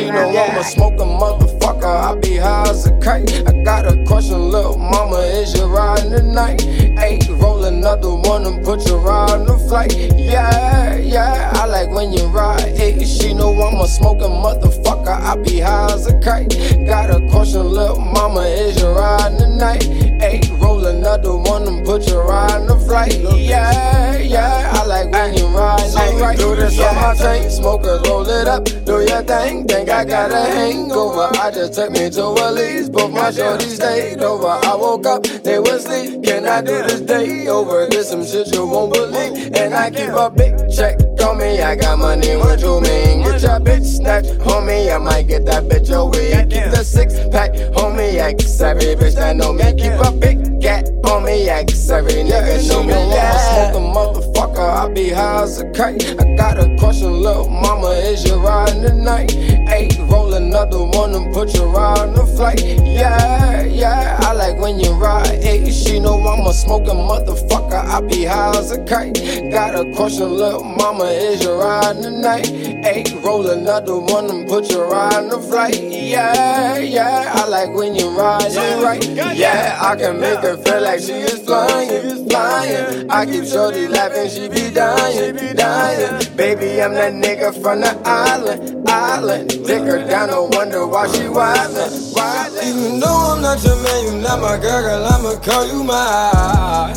yeah, 0.09 0.27
she 0.27 0.33
know 0.33 0.42
I'm 0.42 0.59
a 0.59 0.64
smoking 0.64 1.18
motherfucker. 1.21 1.85
I 1.85 2.14
be 2.21 2.37
high 2.37 2.68
as 2.68 2.87
a 2.87 2.99
kite. 2.99 3.47
I 3.47 3.62
got 3.62 3.85
a 3.85 4.03
question, 4.05 4.51
little 4.51 4.77
mama, 4.79 5.18
is 5.18 5.55
you 5.55 5.66
riding 5.66 6.11
tonight? 6.11 6.62
Hey, 6.62 7.18
roll 7.31 7.64
another 7.64 8.14
one 8.14 8.47
and 8.47 8.64
put 8.64 8.87
you 8.87 8.97
on 8.97 9.47
the 9.47 9.59
flight. 9.68 9.94
Yeah, 10.16 10.97
yeah, 10.97 11.53
I 11.55 11.66
like 11.66 11.90
when 11.90 12.12
you 12.12 12.27
ride. 12.27 12.77
Hey, 12.77 13.05
she 13.05 13.35
know 13.35 13.53
I'm 13.53 13.81
a 13.81 13.88
smoking 13.88 14.29
motherfucker. 14.44 15.09
I 15.09 15.37
be 15.37 15.61
high 15.61 15.92
as 15.92 16.07
a 16.07 16.18
kite. 16.21 16.51
Got 16.87 17.11
a 17.11 17.21
question, 17.31 17.64
little 17.64 18.01
mama, 18.01 18.40
is 18.42 18.81
you 18.81 18.88
riding 18.88 19.48
tonight? 19.59 19.83
Hey, 20.21 20.40
roll 20.61 20.87
another 20.87 21.37
one 21.37 21.66
and 21.66 21.85
put 21.85 22.07
your 22.09 22.27
right 22.27 22.53
on 22.53 22.66
the 22.66 22.77
flight. 22.79 23.18
Yeah, 23.18 24.16
yeah, 24.16 24.73
I 24.75 24.85
like 24.87 25.11
when 25.12 25.35
you 25.35 25.47
ride. 25.49 25.81
so 25.81 25.99
Right, 26.18 26.38
do 26.38 26.55
this 26.55 26.79
on 26.81 26.94
my 26.94 27.14
tank, 27.14 27.51
smokers 27.51 28.09
roll 28.09 28.29
it 28.29 28.47
up, 28.47 28.64
do 28.64 29.01
your 29.01 29.23
thing. 29.23 29.66
Think 29.66 29.90
I 29.90 30.05
got 30.05 30.31
a 30.31 30.44
hangover. 30.55 31.31
I 31.38 31.51
just 31.51 31.75
took 31.75 31.90
me 31.90 32.11
to 32.11 32.23
a 32.23 32.35
Willie's, 32.35 32.88
but 32.88 33.09
my 33.09 33.31
shorty 33.31 33.66
stayed 33.66 34.21
over. 34.23 34.47
I 34.47 34.75
woke 34.75 35.07
up, 35.07 35.25
they 35.25 35.59
was 35.59 35.87
asleep. 35.87 36.25
Can 36.25 36.47
I 36.47 36.61
do 36.61 36.83
this 36.83 37.01
day 37.01 37.49
over? 37.49 37.87
This 37.87 38.11
some 38.11 38.25
shit 38.25 38.55
you 38.55 38.66
won't 38.66 38.92
believe. 38.92 39.55
And 39.57 39.75
I 39.75 39.90
keep 39.90 40.11
a 40.11 40.31
big 40.31 40.55
check 40.71 40.99
on 41.21 41.39
me. 41.39 41.61
I 41.61 41.77
got 41.77 41.99
money, 41.99 42.37
what 42.37 42.61
you 42.61 42.81
mean? 42.81 43.23
Get 43.23 43.43
your 43.43 43.61
bitch 43.61 43.85
snatched, 43.85 44.39
homie. 44.41 44.93
I 44.95 44.99
might 44.99 45.29
get 45.29 45.45
that 45.47 45.65
bitch 45.65 45.91
away. 45.95 46.31
Keep 46.49 46.71
the 46.71 46.85
six 46.85 47.15
pack, 47.31 47.53
homie. 47.53 48.21
I 48.21 48.31
X 48.31 48.61
every 48.61 48.95
bitch 48.95 49.15
that 49.15 49.37
know 49.37 49.53
me. 49.53 49.73
Keep 49.75 49.95
a 50.05 50.13
big 50.13 50.61
gat 50.61 50.89
on 51.05 51.25
me. 51.25 51.49
X 51.49 51.89
every 51.91 52.13
nigga 52.13 52.69
know 52.69 52.83
me. 52.83 52.93
Yeah, 52.93 53.71
smoke 53.71 53.77
a 53.77 53.85
motherfucker. 53.85 54.59
I 54.59 54.93
be 54.93 55.11
high 55.11 55.43
as 55.43 55.61
a 55.61 55.71
kite. 55.73 56.05
I 56.21 56.37
got 56.37 56.59
a 56.59 56.77
question, 56.79 57.23
little 57.23 57.49
mama. 57.49 57.91
Is 57.91 58.25
you 58.25 58.37
riding 58.37 58.83
tonight? 58.83 59.31
Hey, 59.33 59.89
roll 60.01 60.35
another 60.35 60.85
one 60.85 61.15
and 61.15 61.33
put 61.33 61.55
you 61.55 61.65
right 61.65 61.99
on 61.99 62.15
the 62.15 62.27
flight. 62.27 62.63
Yeah, 62.63 63.65
yeah, 63.65 64.19
I 64.23 64.33
like 64.33 64.59
when 64.59 64.81
you 64.81 64.93
ride. 64.93 65.43
Hey, 65.43 65.71
she 65.71 66.01
know 66.01 66.19
I'm 66.21 66.47
a 66.47 66.53
smoking 66.53 66.95
motherfucker. 66.95 67.85
I 67.85 68.01
be 68.01 68.25
high 68.25 68.57
as 68.57 68.73
a 68.73 68.85
kite. 68.85 69.15
Got 69.51 69.75
a 69.75 69.93
question, 69.95 70.31
little 70.37 70.65
mama. 70.65 71.08
Is 71.11 71.42
you 71.42 71.53
riding 71.55 72.03
tonight? 72.03 72.47
Hey, 72.47 73.05
roll 73.23 73.49
another 73.49 73.99
one 73.99 74.31
and 74.31 74.49
put 74.49 74.71
you 74.71 74.83
right 74.83 75.14
on 75.14 75.29
the 75.29 75.38
flight. 75.38 75.81
Yeah, 75.81 76.79
yeah, 76.79 77.33
I 77.35 77.47
like 77.49 77.75
when 77.75 77.94
you 77.94 78.11
ride 78.11 78.42
it 78.44 78.83
right. 78.83 79.05
Yeah, 79.37 79.79
I 79.81 79.97
can 79.97 80.21
make 80.21 80.40
her 80.40 80.57
feel 80.57 80.83
like 80.83 81.01
she 81.01 81.12
is 81.12 81.38
flying, 81.44 82.29
flying. 82.29 83.11
I 83.11 83.25
keep 83.25 83.44
shorty 83.44 83.88
laughing, 83.88 84.29
she 84.29 84.49
be 84.49 84.71
dying, 84.71 85.57
dying. 85.57 86.37
Baby, 86.37 86.83
I'm 86.83 86.94
that 86.94 87.12
nigga 87.14 87.53
from 87.62 87.81
the 87.81 87.99
island, 88.05 88.88
island. 88.88 89.49
Dick 89.66 89.83
her 89.83 90.07
down, 90.07 90.29
no 90.29 90.44
wonder 90.53 90.87
why 90.87 91.09
she 91.09 91.25
wildin', 91.25 92.14
wildin'. 92.14 92.62
Even 92.64 93.01
though 93.01 93.35
I'm 93.35 93.42
not 93.42 93.62
your 93.64 93.77
man, 93.83 94.05
you 94.05 94.21
not 94.23 94.40
my 94.40 94.59
girl, 94.59 94.83
girl, 94.83 95.05
I'ma 95.05 95.40
call 95.40 95.66
you 95.66 95.85
my. 95.85 96.92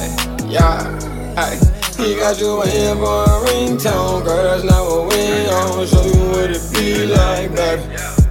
Yeah, 0.47 0.99
hey. 1.35 1.80
He 2.01 2.15
got 2.15 2.39
you 2.39 2.57
waiting 2.57 2.95
for 2.97 3.23
a 3.23 3.45
ringtone, 3.45 4.25
girl, 4.25 4.43
that's 4.43 4.63
not 4.63 4.83
what 4.85 5.13
we 5.13 5.47
on. 5.49 5.85
Show 5.85 6.03
you 6.03 6.29
what 6.31 6.49
it 6.49 6.61
be 6.73 7.05
like, 7.05 7.53
baby. 7.55 7.83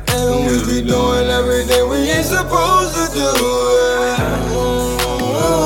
And 0.09 0.47
we 0.47 0.59
be 0.83 0.83
doing 0.89 1.29
everything 1.31 1.89
we 1.89 1.99
ain't 2.11 2.27
supposed 2.27 2.95
to 2.97 3.07
do. 3.15 3.31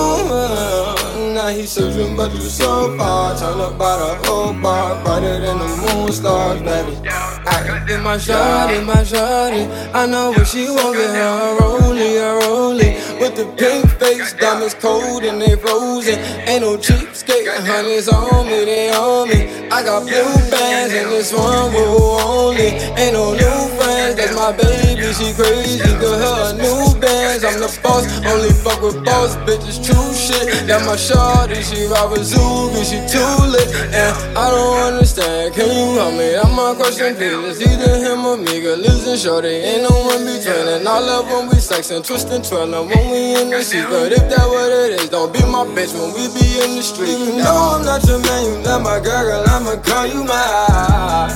Mm, 0.05 1.35
Now 1.35 1.49
he 1.49 1.65
searching, 1.67 2.15
but 2.17 2.33
you 2.35 2.41
so 2.41 2.97
far. 2.99 3.37
Turn 3.39 3.59
up 3.61 3.79
by 3.79 3.97
the 3.99 4.15
whole 4.29 4.53
bar, 4.53 5.03
brighter 5.03 5.41
than 5.41 5.59
the 5.59 5.67
moon 5.97 6.13
stars, 6.13 6.61
baby. 6.61 6.97
I 7.09 7.87
in 7.91 8.03
my 8.03 8.17
shawty, 8.17 8.85
my 8.85 9.03
shawty. 9.03 9.67
I 9.95 10.07
know 10.07 10.31
what 10.33 10.47
she 10.47 10.69
want, 10.69 10.95
get 10.97 11.11
her 11.11 11.57
a 11.57 11.61
rollie, 11.61 12.17
a 12.21 12.41
rollie. 12.45 13.14
With 13.25 13.37
the 13.37 13.47
pink 13.57 13.89
face, 13.99 14.35
diamonds 14.35 14.75
cold 14.75 15.25
and 15.25 15.41
they 15.41 15.57
frozen. 15.57 16.19
Ain't 16.47 16.61
no 16.61 16.77
cheapskate, 16.77 17.67
honey's 17.67 18.07
on 18.07 18.45
me, 18.47 18.67
they 18.67 18.93
on 18.93 19.31
me. 19.31 19.67
I 19.71 19.83
got 19.83 20.03
blue 20.03 20.51
bands 20.51 20.93
and 20.93 21.11
this 21.11 21.33
one 21.33 21.73
will 21.73 22.21
only. 22.21 22.67
Ain't 23.01 23.15
no 23.15 23.33
new 23.33 23.74
that's 24.13 24.37
my 24.37 24.53
baby, 24.53 25.09
she 25.17 25.33
crazy. 25.33 25.81
Give 25.81 26.13
her 26.21 26.53
new 26.53 26.93
bands, 27.01 27.45
I'm 27.45 27.57
the 27.61 27.71
boss. 27.83 28.05
Only 28.29 28.53
fuck 28.53 28.83
with 28.83 29.01
boss 29.05 29.37
bitches, 29.49 29.81
true 29.81 30.13
shit. 30.13 30.69
That 30.69 30.85
my 30.85 30.97
shawty, 30.97 31.65
she 31.65 31.89
ride 31.89 32.11
with 32.13 32.25
Zuby, 32.25 32.85
she 32.85 33.01
too 33.09 33.25
lit. 33.49 33.69
And 33.97 34.13
I 34.37 34.51
don't 34.51 34.93
understand, 34.93 35.55
can 35.55 35.69
you 35.73 35.97
help 35.97 36.13
me? 36.15 36.37
I'm 36.37 36.53
my 36.53 36.75
question, 36.77 37.17
please. 37.17 37.57
It's 37.57 37.61
either 37.65 37.97
him 38.05 38.27
or 38.27 38.37
me, 38.37 38.61
girl, 38.61 38.77
listen, 38.77 39.17
shorty. 39.17 39.49
Ain't 39.49 39.89
no 39.89 39.95
one 40.05 40.25
between. 40.29 40.69
And 40.69 40.89
I 40.89 40.99
love 40.99 41.27
when 41.31 41.49
we 41.49 41.57
sex 41.57 41.91
and 41.91 42.05
twist 42.05 42.29
and 42.29 42.45
twirl. 42.45 42.75
And 42.75 42.91
when 42.91 43.11
we 43.11 43.41
in 43.41 43.51
the 43.51 43.63
street, 43.63 43.87
but 43.89 44.13
if 44.13 44.29
that 44.29 44.47
what 44.47 44.71
it 44.71 45.01
is, 45.01 45.09
don't 45.09 45.33
be 45.33 45.41
my 45.41 45.65
bitch 45.73 45.97
when 45.97 46.13
we 46.13 46.29
be 46.37 46.61
in 46.61 46.77
the 46.77 46.83
street. 46.83 47.09
Even 47.09 47.39
though 47.39 47.79
I'm 47.79 47.85
not 47.85 48.05
your 48.05 48.19
man, 48.21 48.45
you 48.45 48.63
not 48.63 48.83
my 48.83 49.01
girl, 49.01 49.25
girl, 49.25 49.45
I'ma 49.49 49.81
call 49.83 50.07
you 50.07 50.25
my. 50.25 51.31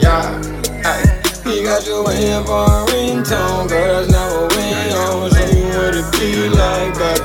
Yeah. 0.00 1.25
He 1.46 1.62
got 1.62 1.86
you 1.86 2.02
waiting 2.02 2.44
for 2.44 2.64
a 2.64 2.84
ringtone, 2.90 3.68
girl, 3.68 4.02
that's 4.02 4.10
not 4.10 4.32
what 4.32 4.56
we 4.56 4.64
on. 4.90 5.30
Show 5.30 5.46
you 5.46 5.66
what 5.78 5.94
it 5.94 6.10
be 6.18 6.48
like, 6.48 6.92
baby. 6.98 7.22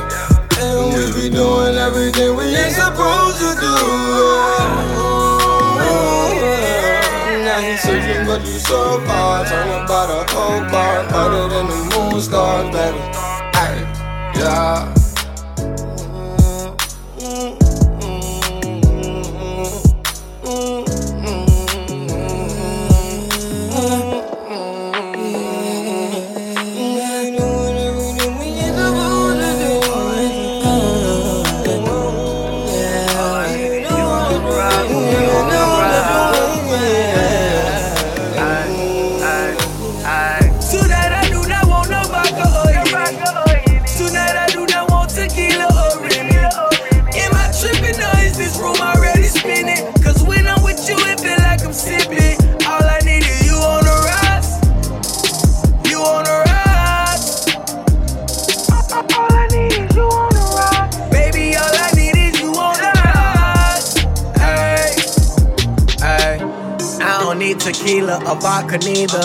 And 0.61 0.93
we 0.93 1.29
be 1.29 1.35
doing 1.35 1.75
everything 1.75 2.35
we 2.35 2.43
ain't 2.55 2.75
supposed 2.75 3.39
to 3.39 3.55
do. 3.59 3.75
Now 7.45 7.59
he's 7.61 7.81
searching, 7.81 8.27
but 8.27 8.41
you 8.41 8.59
so 8.59 9.01
far. 9.07 9.43
Turn 9.43 9.87
by 9.87 10.05
the 10.05 10.31
whole 10.31 10.69
bar, 10.69 11.07
brighter 11.09 11.47
than 11.49 11.67
the 11.67 11.97
moon 11.97 12.21
stars, 12.21 12.69
baby. 12.69 12.99
Ay, 13.57 14.33
yeah. 14.35 15.00
Vodka 68.25 68.77
neither. 68.79 69.21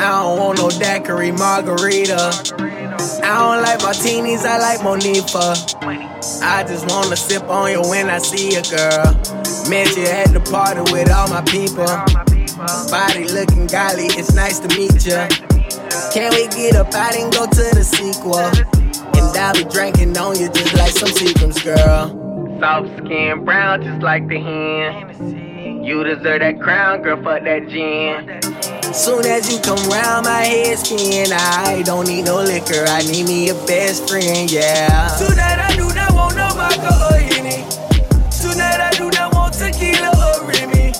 I 0.00 0.22
don't 0.22 0.38
want 0.38 0.58
no 0.58 0.70
daiquiri 0.70 1.32
margarita. 1.32 2.32
I 3.22 3.38
don't 3.38 3.62
like 3.62 3.82
martinis, 3.82 4.44
I 4.44 4.58
like 4.58 4.80
Monifa. 4.80 6.42
I 6.42 6.64
just 6.64 6.90
wanna 6.90 7.16
sip 7.16 7.44
on 7.48 7.70
you 7.70 7.82
when 7.82 8.08
I 8.08 8.18
see 8.18 8.54
you, 8.54 8.62
girl. 8.62 9.14
Met 9.68 9.96
you 9.96 10.06
at 10.06 10.32
the 10.32 10.40
party 10.50 10.80
with 10.92 11.10
all 11.10 11.28
my 11.28 11.42
people. 11.42 11.86
Body 12.90 13.24
looking 13.28 13.66
golly, 13.66 14.06
it's 14.16 14.34
nice 14.34 14.58
to 14.60 14.68
meet 14.76 15.04
ya. 15.06 15.28
Can 16.12 16.30
we 16.34 16.48
get 16.48 16.76
up 16.76 16.94
out 16.94 17.16
and 17.16 17.32
go 17.32 17.46
to 17.46 17.74
the 17.74 17.84
sequel? 17.84 18.38
And 18.38 19.36
I'll 19.36 19.54
be 19.54 19.64
drinking 19.64 20.16
on 20.16 20.38
you 20.38 20.48
just 20.48 20.74
like 20.74 20.92
some 20.92 21.08
Seagrams, 21.08 21.62
girl. 21.64 22.60
Soft 22.60 22.88
skin, 22.98 23.44
brown 23.44 23.82
just 23.82 24.02
like 24.02 24.28
the 24.28 24.38
hen. 24.38 25.53
You 25.84 26.02
deserve 26.02 26.40
that 26.40 26.62
crown, 26.62 27.02
girl, 27.02 27.22
fuck 27.22 27.44
that 27.44 27.68
gin. 27.68 28.40
Soon 28.94 29.26
as 29.26 29.52
you 29.52 29.60
come 29.60 29.76
round 29.90 30.24
my 30.24 30.40
head 30.40 30.78
spin, 30.78 31.28
I 31.30 31.82
don't 31.84 32.08
need 32.08 32.24
no 32.24 32.40
liquor, 32.40 32.88
I 32.88 33.02
need 33.02 33.28
me 33.28 33.50
a 33.50 33.54
best 33.66 34.08
friend, 34.08 34.50
yeah. 34.50 35.08
Tonight 35.18 35.60
I 35.60 35.76
do 35.76 35.84
not 35.92 36.14
want 36.14 36.36
no 36.36 36.48
vodka 36.56 36.88
or 36.88 37.20
Henny. 37.20 37.68
Tonight 38.32 38.80
I 38.80 38.92
do 38.96 39.10
not 39.10 39.34
want 39.34 39.52
tequila 39.52 40.08
or 40.08 40.48
Remy. 40.48 40.96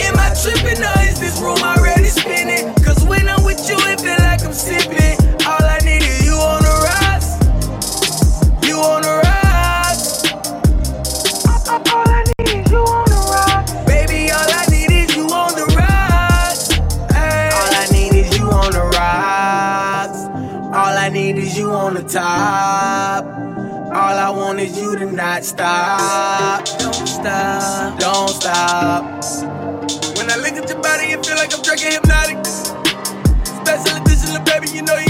Am 0.00 0.16
I 0.16 0.32
tripping 0.40 0.80
or 0.80 1.00
is 1.04 1.20
this 1.20 1.38
room 1.42 1.60
already 1.60 2.08
spinning? 2.08 2.72
Cause 2.82 3.04
when 3.04 3.28
I'm 3.28 3.44
with 3.44 3.68
you, 3.68 3.76
it 3.76 4.00
feel 4.00 4.16
like 4.24 4.40
I'm 4.40 4.54
sipping. 4.54 5.03
Top. 22.14 23.24
All 23.26 23.92
I 23.92 24.30
want 24.30 24.60
is 24.60 24.78
you 24.78 24.96
to 24.96 25.10
not 25.10 25.44
stop. 25.44 26.64
Don't 26.78 26.94
stop. 27.08 27.98
Don't 27.98 28.28
stop. 28.28 29.02
When 30.16 30.30
I 30.30 30.36
look 30.36 30.54
at 30.54 30.68
your 30.68 30.80
body, 30.80 31.10
it 31.10 31.26
feel 31.26 31.34
like 31.34 31.52
I'm 31.52 31.60
drinking 31.62 31.90
Hpnotiq. 31.90 32.46
Special 33.66 34.00
edition, 34.00 34.44
baby, 34.44 34.68
you 34.70 34.82
know 34.82 34.96
you 34.96 35.03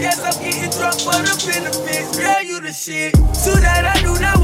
Yes, 0.00 0.18
I'm 0.24 0.32
getting 0.42 0.70
drunk 0.70 0.94
for 0.94 1.12
the 1.12 1.36
benefits. 1.44 2.18
Girl, 2.18 2.42
you 2.42 2.60
the 2.62 2.72
shit. 2.72 3.12
Tonight 3.12 3.84
I 3.84 4.00
do 4.00 4.18
not 4.18 4.39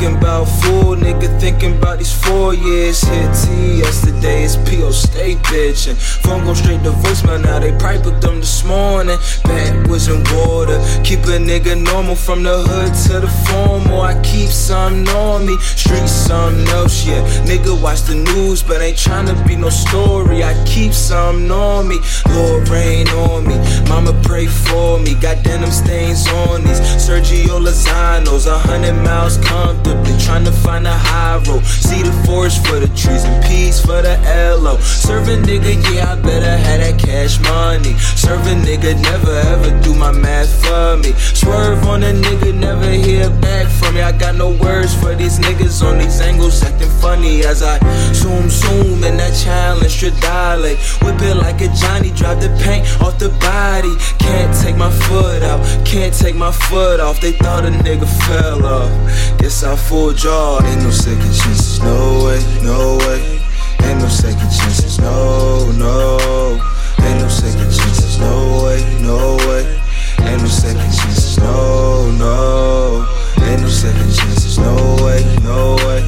Thinking 0.00 0.16
about 0.16 0.59
nigga, 1.00 1.28
thinking 1.40 1.76
about 1.78 1.98
these 1.98 2.12
four 2.12 2.54
years. 2.54 3.00
Hit 3.02 3.30
T 3.34 3.78
yesterday, 3.78 4.44
it's 4.44 4.56
P.O. 4.56 4.90
Stay 4.90 5.34
bitchin'. 5.36 5.96
Phone 6.22 6.44
go 6.44 6.54
straight 6.54 6.82
to 6.84 6.90
voicemail, 6.90 7.42
now 7.42 7.58
they 7.58 7.72
probably 7.78 8.02
put 8.02 8.20
them 8.20 8.40
this 8.40 8.64
morning. 8.64 9.18
Backwards 9.44 10.08
in 10.08 10.22
water, 10.34 10.78
keep 11.02 11.20
a 11.20 11.38
nigga 11.38 11.80
normal 11.80 12.14
from 12.14 12.42
the 12.42 12.56
hood 12.58 12.92
to 13.06 13.20
the 13.20 13.30
formal. 13.48 14.02
I 14.02 14.20
keep 14.22 14.50
something 14.50 15.08
on 15.14 15.46
me, 15.46 15.56
street 15.58 16.08
something 16.08 16.66
else, 16.68 17.06
yeah. 17.06 17.22
Nigga 17.44 17.80
watch 17.82 18.02
the 18.02 18.14
news, 18.14 18.62
but 18.62 18.82
ain't 18.82 18.96
tryna 18.96 19.34
be 19.46 19.56
no 19.56 19.70
story. 19.70 20.44
I 20.44 20.52
keep 20.64 20.92
something 20.92 21.50
on 21.50 21.88
me, 21.88 21.98
Lord 22.28 22.68
rain 22.68 23.08
on 23.08 23.46
me. 23.46 23.56
Mama 23.88 24.12
pray 24.22 24.46
for 24.46 24.98
me, 24.98 25.14
got 25.14 25.42
denim 25.42 25.70
stains 25.70 26.26
on 26.28 26.62
these. 26.62 26.80
Sergio 26.80 27.58
Lozano's, 27.60 28.46
a 28.46 28.58
hundred 28.58 28.94
miles 28.94 29.36
comfortably, 29.38 30.12
tryna 30.12 30.52
find 30.62 30.86
a 30.90 30.98
high 30.98 31.38
road. 31.46 31.64
See 31.64 32.02
the 32.02 32.12
forest 32.26 32.66
for 32.66 32.78
the 32.78 32.88
trees 32.88 33.24
and 33.24 33.38
peace 33.44 33.80
for 33.80 34.02
the 34.02 34.16
LO. 34.60 34.78
Serving 34.78 35.42
nigga, 35.42 35.72
yeah, 35.88 36.12
I 36.12 36.14
better 36.16 36.56
have 36.66 36.80
that 36.82 36.98
cash 36.98 37.38
money. 37.40 37.94
Serving 38.24 38.60
nigga, 38.66 39.00
never 39.00 39.34
ever 39.52 39.70
do 39.82 39.94
my 39.94 40.12
math 40.12 40.50
for 40.62 40.96
me. 40.98 41.12
Swerve 41.40 41.86
on 41.86 42.02
a 42.02 42.12
nigga, 42.12 42.54
never 42.54 42.90
hear 42.90 43.30
back 43.40 43.66
from 43.68 43.94
me. 43.94 44.02
I 44.02 44.12
got 44.12 44.34
no 44.34 44.50
words 44.50 44.94
for 44.94 45.14
these 45.14 45.38
niggas 45.38 45.82
on 45.82 45.98
these 45.98 46.20
angles 46.20 46.62
acting 46.62 46.90
funny 47.00 47.44
as 47.44 47.62
I 47.62 47.78
zoom, 48.12 48.48
zoom 48.48 49.04
in 49.04 49.16
that 49.16 49.34
challenge 49.34 50.00
dilate. 50.20 50.78
Whip 51.02 51.20
it 51.22 51.36
like 51.36 51.60
a 51.60 51.68
Johnny, 51.74 52.10
drop 52.10 52.40
the 52.40 52.48
paint 52.64 52.84
off 53.00 53.18
the 53.18 53.30
body. 53.40 53.94
Can't 54.18 54.52
take 54.62 54.76
my 54.76 54.90
foot 54.90 55.42
out, 55.42 55.60
can't 55.84 56.14
take 56.14 56.36
my 56.36 56.52
foot 56.52 57.00
off. 57.00 57.20
They 57.20 57.32
thought 57.32 57.64
a 57.64 57.70
nigga 57.70 58.08
fell 58.26 58.64
off. 58.64 58.90
Guess 59.38 59.64
I 59.64 59.76
fooled 59.76 60.22
y'all. 60.22 60.60
Ain't 60.80 60.88
no 60.88 60.96
second 60.96 61.34
chances, 61.34 61.82
no 61.82 62.24
way, 62.24 62.40
no 62.62 62.96
way. 63.04 63.38
Ain't 63.84 64.00
no 64.00 64.08
second 64.08 64.48
chances, 64.50 64.98
no, 64.98 65.70
no. 65.72 66.58
Ain't 67.04 67.20
no 67.20 67.28
second 67.28 67.70
chances, 67.70 68.18
no 68.18 68.64
way, 68.64 68.80
no 69.02 69.36
way. 69.46 69.78
Ain't 70.20 70.40
no 70.40 70.48
second 70.48 70.90
chances, 70.90 71.36
no, 71.36 72.10
no. 72.12 73.06
Ain't 73.42 73.60
no 73.60 73.68
second 73.68 74.10
chances, 74.10 74.58
no 74.58 74.96
way, 75.04 75.22
no 75.44 75.76
way. 75.84 76.00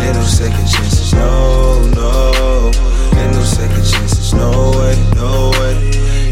Ain't 0.00 0.16
no 0.16 0.22
second 0.24 0.66
chances, 0.66 1.12
no, 1.12 1.82
no. 1.90 2.72
Ain't 3.20 3.34
no 3.34 3.42
second 3.44 3.84
chances, 3.84 4.32
no 4.32 4.72
way, 4.78 4.96
no 5.14 5.50
way. 5.60 5.90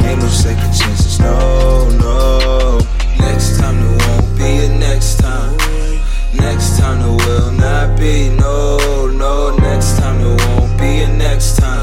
Ain't 0.09 0.23
no 0.23 0.29
second 0.29 0.73
chances, 0.73 1.21
no, 1.21 1.84
no. 1.84 1.84
Be 8.05 8.29
no, 8.29 9.07
no. 9.07 9.57
Next 9.57 9.97
time 9.99 10.19
there 10.19 10.37
won't 10.47 10.79
be 10.79 11.01
a 11.01 11.09
next 11.09 11.57
time. 11.57 11.74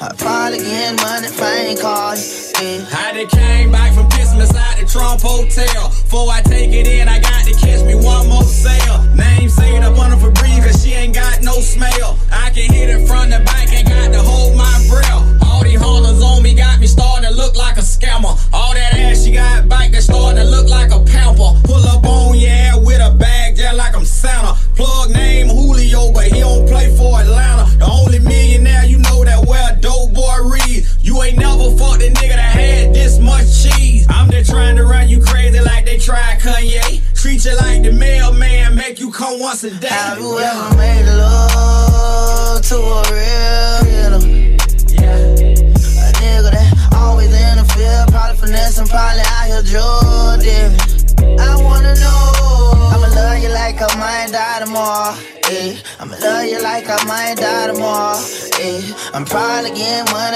I'm 0.00 0.16
probably 0.16 0.58
getting 0.58 0.96
money 0.96 1.26
if 1.26 1.40
I 1.40 1.54
ain't 1.70 1.80
call 1.80 2.16
you. 2.16 2.22
Yeah. 2.60 2.86
I 2.92 3.12
done 3.14 3.28
came 3.28 3.72
back 3.72 3.94
from 3.94 4.08
Christmas 4.10 4.54
out 4.54 4.78
the 4.78 4.86
Trump 4.86 5.20
Hotel. 5.20 5.88
Before 5.88 6.30
I 6.30 6.42
take 6.42 6.70
it 6.72 6.86
in, 6.86 7.08
I 7.08 7.21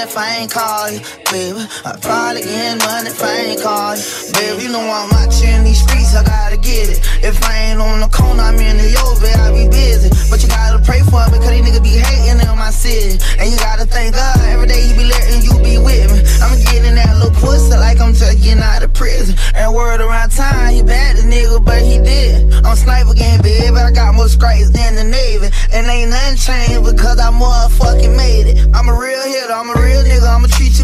if 0.07 0.17
I 0.17 0.37
ain't 0.37 0.51
call 0.51 0.89
you, 0.89 0.99
baby. 1.31 1.67
I'm 1.83 1.99
probably 1.99 2.41
getting 2.41 2.79
money 2.79 3.09
if 3.11 3.21
I 3.21 3.51
ain't 3.51 3.61
call 3.61 3.95
you, 3.95 4.03
baby. 4.33 4.63
You 4.63 4.69
know 4.71 4.79
I'm 4.79 5.11
in 5.43 5.63
these 5.63 5.83
streets, 5.83 6.15
I 6.15 6.23
gotta 6.23 6.57
get 6.57 6.89
it. 6.89 6.99
If 7.23 7.43
I 7.43 7.71
ain't 7.71 7.81
on 7.81 7.99
the 7.99 8.07
corner, 8.07 8.41
I'm 8.41 8.55
in 8.55 8.77
the 8.77 8.87
Yobe, 8.87 9.27
I 9.27 9.51
be 9.51 9.67
busy. 9.67 10.09
But 10.31 10.41
you 10.41 10.47
gotta 10.47 10.79
pray 10.83 11.01
for 11.03 11.21
me, 11.27 11.37
cause 11.37 11.51
these 11.51 11.63
niggas 11.65 11.83
be 11.83 11.99
hating 11.99 12.39
in 12.39 12.55
my 12.55 12.71
city. 12.71 13.19
And 13.39 13.51
you 13.51 13.57
gotta 13.57 13.85
thank 13.85 14.15
God, 14.15 14.39
every 14.47 14.67
day 14.67 14.81
he 14.87 14.93
be 14.95 15.05
letting 15.05 15.43
you 15.43 15.53
be 15.59 15.77
with 15.77 16.07
me. 16.11 16.19
I'm 16.39 16.55
getting 16.63 16.95
that 16.95 17.11
little 17.19 17.35
pussy 17.37 17.75
like 17.75 17.99
I'm 17.99 18.13
just 18.13 18.41
getting 18.41 18.63
out 18.63 18.83
of 18.83 18.93
prison. 18.93 19.35
And 19.55 19.73
word 19.73 20.01
around 20.01 20.31
town, 20.31 20.71
he 20.71 20.83
bad 20.83 21.17
the 21.17 21.23
nigga, 21.23 21.63
but 21.63 21.81
he 21.81 21.99
did. 21.99 22.53
I'm 22.65 22.75
sniper 22.75 23.13
game, 23.13 23.41
baby, 23.41 23.75
I 23.75 23.91
got 23.91 24.15
more 24.15 24.29
strikes 24.29 24.69
than 24.69 24.95
the 24.95 25.03
Navy. 25.03 25.49
And 25.73 25.85
ain't 25.87 26.11
nothing 26.11 26.37
changed 26.37 26.83
because 26.85 27.19
I 27.19 27.29
motherfucking 27.29 28.15
made 28.15 28.47
it. 28.47 28.69
I'm 28.73 28.87
a 28.89 28.95
real 28.95 29.23
hitter, 29.23 29.53
I'm 29.53 29.69
a 29.69 29.77
real 29.81 29.96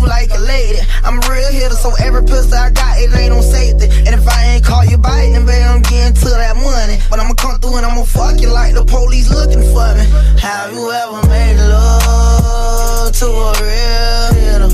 you 0.03 0.09
like 0.09 0.31
a 0.31 0.39
lady. 0.39 0.79
I'm 1.03 1.17
a 1.17 1.29
real 1.29 1.51
hitter, 1.51 1.75
so 1.75 1.91
every 1.99 2.23
pistol 2.23 2.57
I 2.57 2.69
got, 2.69 2.99
it 2.99 3.13
ain't 3.15 3.33
on 3.33 3.41
safety. 3.41 3.87
And 4.05 4.15
if 4.15 4.27
I 4.27 4.55
ain't 4.55 4.65
call 4.65 4.85
you 4.85 4.97
biting, 4.97 5.45
baby, 5.45 5.63
I'm 5.63 5.81
getting 5.81 6.13
to 6.13 6.29
that 6.29 6.55
money. 6.55 6.99
But 7.09 7.19
I'ma 7.19 7.33
come 7.35 7.59
through 7.59 7.77
and 7.77 7.85
I'ma 7.85 8.03
fuck 8.03 8.39
you 8.41 8.49
like 8.49 8.73
the 8.73 8.85
police 8.85 9.29
looking 9.29 9.63
for 9.71 9.87
me. 9.95 10.05
Have 10.39 10.73
you 10.73 10.91
ever 10.91 11.27
made 11.27 11.57
love 11.57 13.11
to 13.13 13.27
a 13.27 13.51
real 13.63 14.27
hitter? 14.39 14.71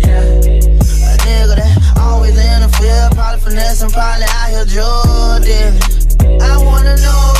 Yeah. 0.00 0.20
A 1.08 1.16
nigga 1.24 1.56
that 1.56 1.96
always 1.98 2.36
in 2.36 2.60
the 2.62 2.70
field, 2.76 3.16
probably 3.16 3.40
finessing, 3.40 3.90
probably 3.90 4.24
out 4.28 4.50
here 4.50 4.64
drug 4.64 5.44
dealing. 5.44 6.40
I 6.40 6.56
wanna 6.56 6.96
know, 6.96 7.39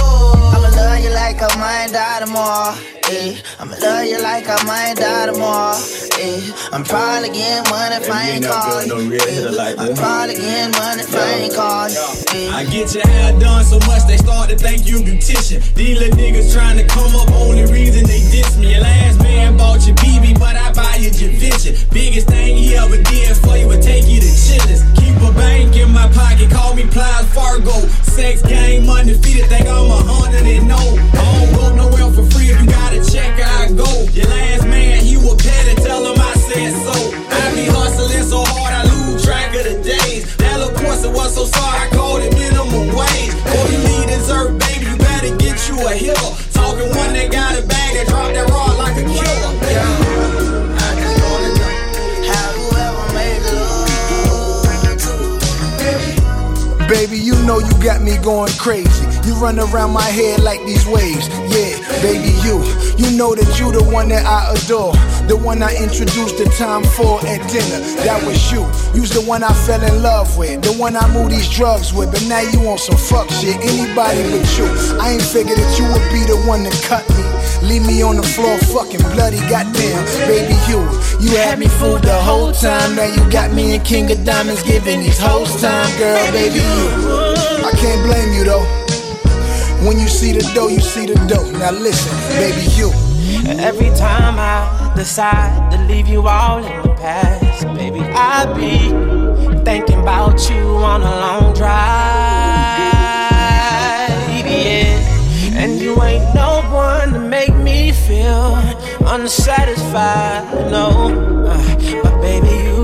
like 1.41 1.57
I 1.57 1.59
might 1.59 1.93
die 1.93 2.21
tomorrow. 2.21 2.77
Eh. 3.11 3.37
I'ma 3.59 3.75
love 3.81 4.05
you 4.05 4.21
like 4.23 4.47
I 4.49 4.63
might 4.65 4.97
die 4.97 5.27
tomorrow. 5.27 5.79
Eh. 6.19 6.53
I'm 6.73 6.85
probably 6.85 7.31
getting 7.31 7.65
money 7.71 7.97
if 7.97 8.11
I 8.11 8.31
ain't 8.31 8.45
call 8.45 8.85
you. 8.85 9.17
Eh. 9.17 9.49
I'm 9.79 9.97
probably 9.97 10.35
getting 10.37 10.73
money 10.73 11.03
if 11.03 11.15
I 11.15 11.33
ain't 11.41 11.55
call 11.55 11.89
you. 11.89 12.05
Eh. 12.35 12.51
I 12.53 12.65
get 12.65 12.95
your 12.95 13.07
hair 13.07 13.39
done 13.41 13.65
so 13.65 13.79
much 13.87 14.07
they 14.07 14.19
start 14.19 14.51
to 14.51 14.57
think 14.57 14.87
you 14.87 14.99
beautician. 15.01 15.63
These 15.75 15.99
little 15.99 16.19
niggas 16.19 16.53
trying 16.53 16.77
to 16.77 16.87
come 16.87 17.15
up, 17.17 17.31
only 17.33 17.65
reason 17.73 18.05
they 18.05 18.21
diss 18.31 18.59
me. 18.59 18.73
Your 18.73 18.83
last 18.83 19.23
man 19.23 19.57
bought 19.57 19.87
you 19.87 19.95
BB, 19.95 20.39
but 20.39 20.57
I 20.57 20.73
buy 20.73 20.97
you 20.97 21.11
Givenchy. 21.11 21.73
Biggest 21.91 22.29
thing 22.29 22.57
he 22.57 22.77
ever 22.77 23.01
did 23.03 23.37
for 23.39 23.57
you 23.57 23.67
would 23.69 23.83
take 23.83 24.07
you 24.07 24.21
to 24.21 24.29
Chili's. 24.29 24.85
Keep 25.01 25.17
a 25.23 25.33
bank 25.33 25.75
in 25.75 25.91
my 25.91 26.07
pocket, 26.13 26.51
call 26.51 26.75
me 26.75 26.85
Plies 26.87 27.33
Fargo. 27.33 27.73
Sex 28.05 28.43
game 28.43 28.89
undefeated, 28.91 29.47
think 29.47 29.67
I'm 29.67 29.89
a 29.89 30.03
hundred 30.05 30.47
and 30.47 30.69
no. 30.69 31.30
I 31.31 31.47
don't 31.47 31.55
go 31.55 31.71
nowhere 31.75 32.11
for 32.13 32.25
free 32.35 32.51
if 32.51 32.61
you 32.61 32.67
gotta 32.67 33.01
check, 33.07 33.39
I 33.39 33.71
go. 33.73 33.87
Your 34.13 34.27
last 34.27 34.67
man, 34.67 34.99
he 35.05 35.17
was 35.17 35.37
petty, 35.37 35.75
tell 35.83 36.05
him 36.05 36.19
I 36.21 36.35
said 36.35 36.73
so. 36.75 36.95
I 37.31 37.55
be 37.55 37.67
hustling 37.71 38.25
so 38.25 38.43
hard, 38.43 38.75
I 38.75 38.83
lose 38.91 39.25
track 39.25 39.55
of 39.55 39.65
the 39.65 39.79
days. 39.83 40.37
That 40.37 40.59
little 40.59 40.75
pussy 40.75 41.09
was 41.09 41.35
so 41.35 41.45
sorry, 41.45 41.87
I 41.87 41.91
called 41.95 42.23
it 42.23 42.35
minimum 42.35 42.91
wage. 42.91 43.33
Boy, 43.47 43.67
you 43.71 43.79
need 43.87 44.09
dessert, 44.11 44.59
baby, 44.59 44.91
you 44.91 44.97
better 44.99 45.37
get 45.37 45.57
you 45.69 45.79
a 45.87 45.95
hitter. 45.95 46.31
Talking 46.53 46.91
one 46.99 47.13
that 47.15 47.31
got 47.31 47.55
a 47.59 47.63
bag 47.63 47.95
that 47.95 48.09
dropped 48.09 48.35
that 48.35 48.51
rod 48.51 48.77
like 48.77 48.97
a 48.99 49.07
killer. 49.07 49.53
Yeah. 49.71 49.87
I 50.83 50.91
just 50.99 51.17
wanna 51.23 51.55
know, 51.55 51.71
have 52.27 52.55
you 52.59 52.75
ever 52.75 53.07
made 53.15 53.43
love 53.55 53.87
to 54.99 55.15
Baby, 56.91 57.19
you 57.23 57.39
know 57.47 57.59
you 57.63 57.75
got 57.79 58.03
me 58.03 58.19
going 58.19 58.51
crazy. 58.59 59.10
You 59.25 59.35
run 59.37 59.59
around 59.59 59.93
my 59.93 60.03
head 60.03 60.41
like 60.41 60.61
these 60.65 60.87
waves. 60.87 61.29
Yeah, 61.53 61.77
baby, 62.01 62.33
you. 62.41 62.65
You 62.97 63.17
know 63.17 63.35
that 63.35 63.49
you 63.61 63.73
the 63.73 63.85
one 63.85 64.09
that 64.09 64.25
I 64.25 64.53
adore. 64.53 64.93
The 65.29 65.37
one 65.37 65.63
I 65.63 65.77
introduced 65.77 66.39
the 66.39 66.49
time 66.57 66.85
for 66.97 67.21
at 67.25 67.41
dinner. 67.53 67.81
That 68.05 68.25
was 68.25 68.41
you. 68.51 68.65
You's 68.97 69.11
the 69.11 69.21
one 69.23 69.43
I 69.43 69.53
fell 69.53 69.83
in 69.83 70.03
love 70.03 70.37
with. 70.37 70.63
The 70.63 70.73
one 70.73 70.97
I 70.97 71.07
moved 71.13 71.31
these 71.31 71.49
drugs 71.49 71.93
with. 71.93 72.13
But 72.13 72.25
now 72.29 72.41
you 72.41 72.67
on 72.69 72.79
some 72.79 72.97
fuck 72.97 73.29
shit. 73.31 73.57
Anybody 73.61 74.25
but 74.33 74.45
you. 74.57 74.67
I 75.01 75.13
ain't 75.13 75.23
figured 75.23 75.57
that 75.57 75.73
you 75.79 75.85
would 75.89 76.07
be 76.13 76.25
the 76.25 76.41
one 76.49 76.65
to 76.65 76.73
cut 76.89 77.05
me. 77.15 77.25
Leave 77.69 77.85
me 77.87 78.03
on 78.03 78.17
the 78.17 78.25
floor 78.25 78.57
fucking 78.73 79.05
bloody. 79.13 79.41
Goddamn, 79.53 80.05
baby, 80.27 80.57
you. 80.69 80.81
You 81.21 81.37
had 81.37 81.59
me 81.59 81.69
fooled 81.69 82.03
the 82.03 82.17
whole 82.21 82.53
time. 82.53 82.97
Now 82.97 83.05
you 83.05 83.21
got 83.31 83.53
me 83.53 83.77
in 83.77 83.83
King 83.83 84.11
of 84.11 84.25
Diamonds 84.25 84.63
giving 84.63 85.01
these 85.01 85.21
hoes 85.21 85.61
time. 85.61 85.89
Girl, 85.99 86.21
baby, 86.33 86.57
you. 86.57 86.89
I 87.65 87.73
can't 87.77 88.01
blame 88.05 88.33
you 88.33 88.45
though. 88.45 88.80
When 89.87 89.99
you 89.99 90.09
see 90.09 90.33
the 90.33 90.43
dough, 90.55 90.69
you 90.69 90.81
see 90.81 91.07
the 91.07 91.15
dough. 91.27 91.51
Now 91.53 91.71
listen, 91.71 92.13
baby, 92.39 92.67
you. 92.77 92.93
Every 93.59 93.91
time 93.97 94.37
I 94.39 94.93
decide 94.95 95.71
to 95.73 95.79
leave 95.85 96.07
you 96.07 96.27
all 96.29 96.59
in 96.59 96.83
the 96.83 96.89
past, 96.97 97.65
baby, 97.75 98.01
I 98.01 98.45
be 98.55 98.91
thinking 99.65 100.01
about 100.01 100.51
you 100.51 100.61
on 100.93 101.01
a 101.03 101.11
long 101.25 101.55
drive, 101.55 101.71
yeah. 104.47 105.57
And 105.57 105.81
you 105.81 106.03
ain't 106.03 106.35
no 106.35 106.61
one 106.71 107.13
to 107.15 107.19
make 107.19 107.55
me 107.57 107.93
feel 107.93 108.57
unsatisfied, 109.07 110.71
no. 110.71 111.47
Uh, 111.49 112.03
but 112.03 112.21
baby, 112.21 112.49
you, 112.65 112.80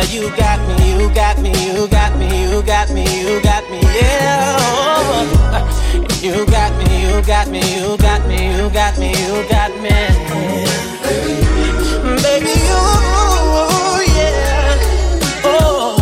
Well, 0.00 0.08
you 0.08 0.34
got 0.34 0.58
me, 0.66 0.98
you 0.98 1.12
got 1.14 1.38
me, 1.42 1.50
you 1.50 1.86
got 1.86 2.16
me, 2.16 2.24
you 2.50 2.62
got 2.62 2.88
me, 2.88 3.04
you 3.20 3.38
got 3.42 3.70
me, 3.70 3.80
yeah. 3.82 5.60
You 6.22 6.46
got 6.46 6.72
me, 6.78 7.02
you 7.02 7.20
got 7.20 7.48
me, 7.48 7.60
you 7.76 7.98
got 7.98 8.26
me, 8.26 8.56
you 8.56 8.70
got 8.70 8.98
me, 8.98 9.10
you 9.10 9.46
got 9.50 9.70
me. 9.82 9.90
Baby, 12.22 12.48
you, 12.64 12.80
yeah. 14.16 15.44
Oh. 15.44 15.98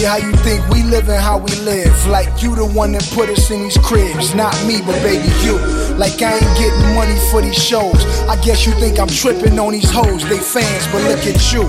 Me 0.00 0.06
how 0.06 0.16
you 0.16 0.32
think 0.36 0.66
we 0.70 0.82
living 0.84 1.20
how 1.20 1.36
we 1.36 1.54
live. 1.56 1.92
Like 2.06 2.42
you 2.42 2.56
the 2.56 2.64
one 2.64 2.92
that 2.92 3.04
put 3.12 3.28
us 3.28 3.50
in 3.50 3.60
these 3.60 3.76
cribs. 3.76 4.34
Not 4.34 4.56
me, 4.64 4.80
but 4.80 4.96
baby 5.02 5.28
you. 5.44 5.60
Like 6.00 6.22
I 6.22 6.40
ain't 6.40 6.56
getting 6.56 6.94
money 6.96 7.20
for 7.30 7.42
these 7.42 7.62
shows. 7.62 8.00
I 8.24 8.40
guess 8.40 8.64
you 8.64 8.72
think 8.80 8.98
I'm 8.98 9.08
tripping 9.08 9.58
on 9.58 9.72
these 9.72 9.90
hoes. 9.90 10.24
They 10.24 10.38
fans, 10.38 10.86
but 10.88 11.04
look 11.04 11.20
at 11.28 11.36
you. 11.52 11.68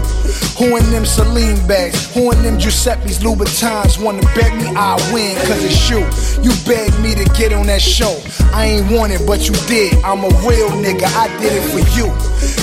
Who 0.55 0.77
in 0.77 0.89
them 0.91 1.05
Celine 1.05 1.59
bags? 1.67 2.07
Who 2.13 2.32
in 2.32 2.41
them 2.41 2.57
Giuseppe's 2.57 3.19
Louboutins 3.19 4.01
wanna 4.01 4.23
bet 4.34 4.55
me 4.55 4.71
I 4.77 4.95
win? 5.11 5.36
Cause 5.47 5.61
it's 5.65 5.89
you. 5.89 5.99
You 6.39 6.55
begged 6.63 6.97
me 7.03 7.13
to 7.15 7.25
get 7.36 7.51
on 7.51 7.67
that 7.67 7.82
show. 7.82 8.15
I 8.53 8.79
ain't 8.79 8.91
want 8.95 9.11
it, 9.11 9.27
but 9.27 9.43
you 9.49 9.55
did. 9.67 9.93
I'm 10.05 10.23
a 10.23 10.32
real 10.47 10.71
nigga. 10.79 11.03
I 11.19 11.27
did 11.41 11.51
it 11.51 11.67
for 11.67 11.84
you. 11.99 12.07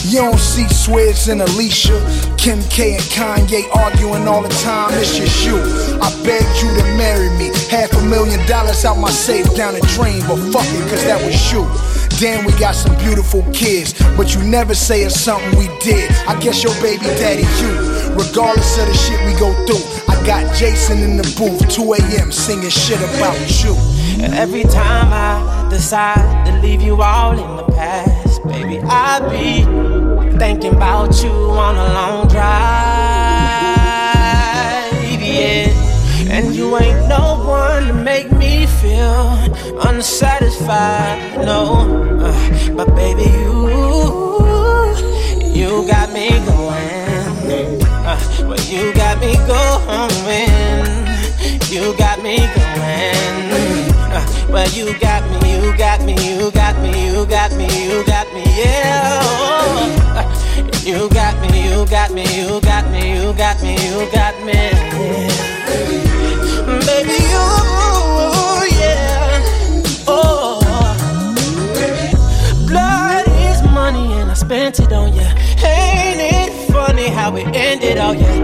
You 0.08 0.20
don't 0.20 0.38
see 0.38 0.64
Swizz 0.64 1.30
and 1.30 1.42
Alicia, 1.42 2.00
Kim 2.38 2.62
K 2.70 2.94
and 2.94 3.04
Kanye 3.12 3.68
arguing 3.76 4.26
all 4.26 4.40
the 4.40 4.48
time. 4.64 4.94
It's 4.94 5.14
just 5.14 5.44
you. 5.44 5.57
I 6.00 6.08
begged 6.24 6.62
you 6.62 6.68
to 6.76 6.84
marry 6.96 7.30
me. 7.38 7.50
Half 7.70 7.92
a 7.92 8.02
million 8.04 8.44
dollars 8.46 8.84
out 8.84 8.98
my 8.98 9.10
safe 9.10 9.46
down 9.54 9.74
the 9.74 9.80
drain, 9.94 10.20
but 10.26 10.36
fuck 10.52 10.66
it, 10.74 10.88
cause 10.88 11.04
that 11.04 11.20
was 11.24 11.36
you. 11.52 11.66
Damn, 12.18 12.44
we 12.44 12.52
got 12.58 12.74
some 12.74 12.96
beautiful 12.98 13.42
kids, 13.52 13.94
but 14.16 14.34
you 14.34 14.42
never 14.42 14.74
say 14.74 15.02
it's 15.02 15.20
something 15.20 15.56
we 15.58 15.68
did. 15.78 16.10
I 16.26 16.38
guess 16.40 16.64
your 16.64 16.74
baby 16.82 17.04
daddy, 17.04 17.46
you. 17.62 17.72
Regardless 18.18 18.78
of 18.78 18.88
the 18.88 18.94
shit 18.94 19.20
we 19.24 19.38
go 19.38 19.54
through, 19.66 19.84
I 20.08 20.20
got 20.26 20.52
Jason 20.56 20.98
in 20.98 21.16
the 21.16 21.22
booth, 21.38 21.68
2 21.70 21.92
a.m., 21.94 22.32
singing 22.32 22.70
shit 22.70 22.98
about 22.98 23.38
you. 23.62 23.76
And 24.20 24.34
every 24.34 24.64
time 24.64 25.12
I 25.12 25.68
decide 25.70 26.46
to 26.46 26.60
leave 26.60 26.82
you 26.82 27.00
all 27.00 27.38
in 27.38 27.56
the 27.56 27.72
past, 27.74 28.42
baby, 28.48 28.80
I 28.82 29.20
be 29.30 30.38
thinking 30.38 30.74
about 30.74 31.22
you 31.22 31.30
on 31.30 31.76
a 31.76 31.94
long 31.94 32.26
drive. 32.26 33.07
And 36.38 36.54
you 36.54 36.78
ain't 36.78 37.08
no 37.08 37.42
one 37.44 37.88
to 37.88 37.92
make 37.92 38.30
me 38.30 38.64
feel 38.64 39.42
unsatisfied, 39.88 41.36
no. 41.44 42.20
Uh, 42.22 42.76
but 42.76 42.94
baby, 42.94 43.24
you, 43.24 43.66
you 45.50 45.84
got 45.88 46.12
me 46.12 46.28
going. 46.46 47.82
Uh, 48.06 48.16
well, 48.46 48.60
you 48.70 48.94
got 48.94 49.18
me 49.18 49.34
going. 49.50 50.94
You 51.74 51.98
got 51.98 52.22
me 52.22 52.36
going. 52.36 53.50
Uh, 54.14 54.46
well, 54.48 54.70
you 54.70 54.96
got 55.00 55.28
me, 55.42 55.60
you 55.60 55.76
got 55.76 56.04
me, 56.04 56.14
you 56.38 56.52
got 56.52 56.80
me, 56.80 57.06
you 57.08 57.26
got 57.26 57.50
me, 57.56 57.66
you 57.82 58.06
got 58.06 58.32
me, 58.32 58.44
yeah. 58.56 59.18
Oh, 59.24 60.14
uh, 60.14 60.78
you 60.84 61.08
got 61.08 61.34
me, 61.40 61.68
you 61.68 61.84
got 61.86 62.12
me, 62.12 62.22
you 62.22 62.60
got 62.60 62.88
me, 62.92 63.12
you 63.12 63.32
got 63.32 63.60
me, 63.60 63.74
you 63.74 64.08
got 64.12 64.40
me. 64.44 64.52
Yeah 64.52 65.47
baby, 67.02 67.22
you, 67.32 67.46
yeah. 68.80 69.42
Oh, 70.06 70.58
blood 72.66 73.26
is 73.28 73.62
money, 73.70 74.12
and 74.14 74.30
I 74.30 74.34
spent 74.34 74.80
it 74.80 74.92
on 74.92 75.12
you. 75.14 75.28
Ain't 75.64 76.20
it 76.20 76.72
funny 76.72 77.08
how 77.08 77.36
it 77.36 77.46
ended 77.54 77.98
all, 77.98 78.14
yeah? 78.14 78.36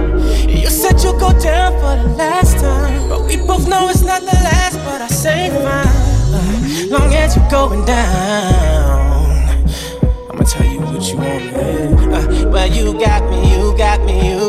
You 0.46 0.68
said 0.68 1.02
you'd 1.02 1.18
go 1.18 1.32
down 1.40 1.72
for 1.80 2.02
the 2.02 2.14
last 2.16 2.58
time, 2.58 3.08
but 3.08 3.24
we 3.24 3.36
both 3.36 3.68
know 3.68 3.88
it's 3.88 4.02
not 4.02 4.20
the 4.20 4.38
last. 4.48 4.76
But 4.84 5.00
I 5.02 5.08
say 5.08 5.50
fine, 5.50 6.90
long 6.90 7.12
as 7.14 7.36
you're 7.36 7.50
going 7.50 7.84
down. 7.84 9.64
I'ma 10.30 10.44
tell 10.44 10.66
you 10.66 10.80
what 10.80 11.02
you 11.10 11.16
want, 11.16 11.44
man. 11.52 12.14
Uh, 12.14 12.50
well, 12.50 12.68
you 12.68 12.92
got 12.98 13.28
me, 13.30 13.38
you 13.52 13.76
got 13.76 14.00
me, 14.04 14.30
you. 14.30 14.43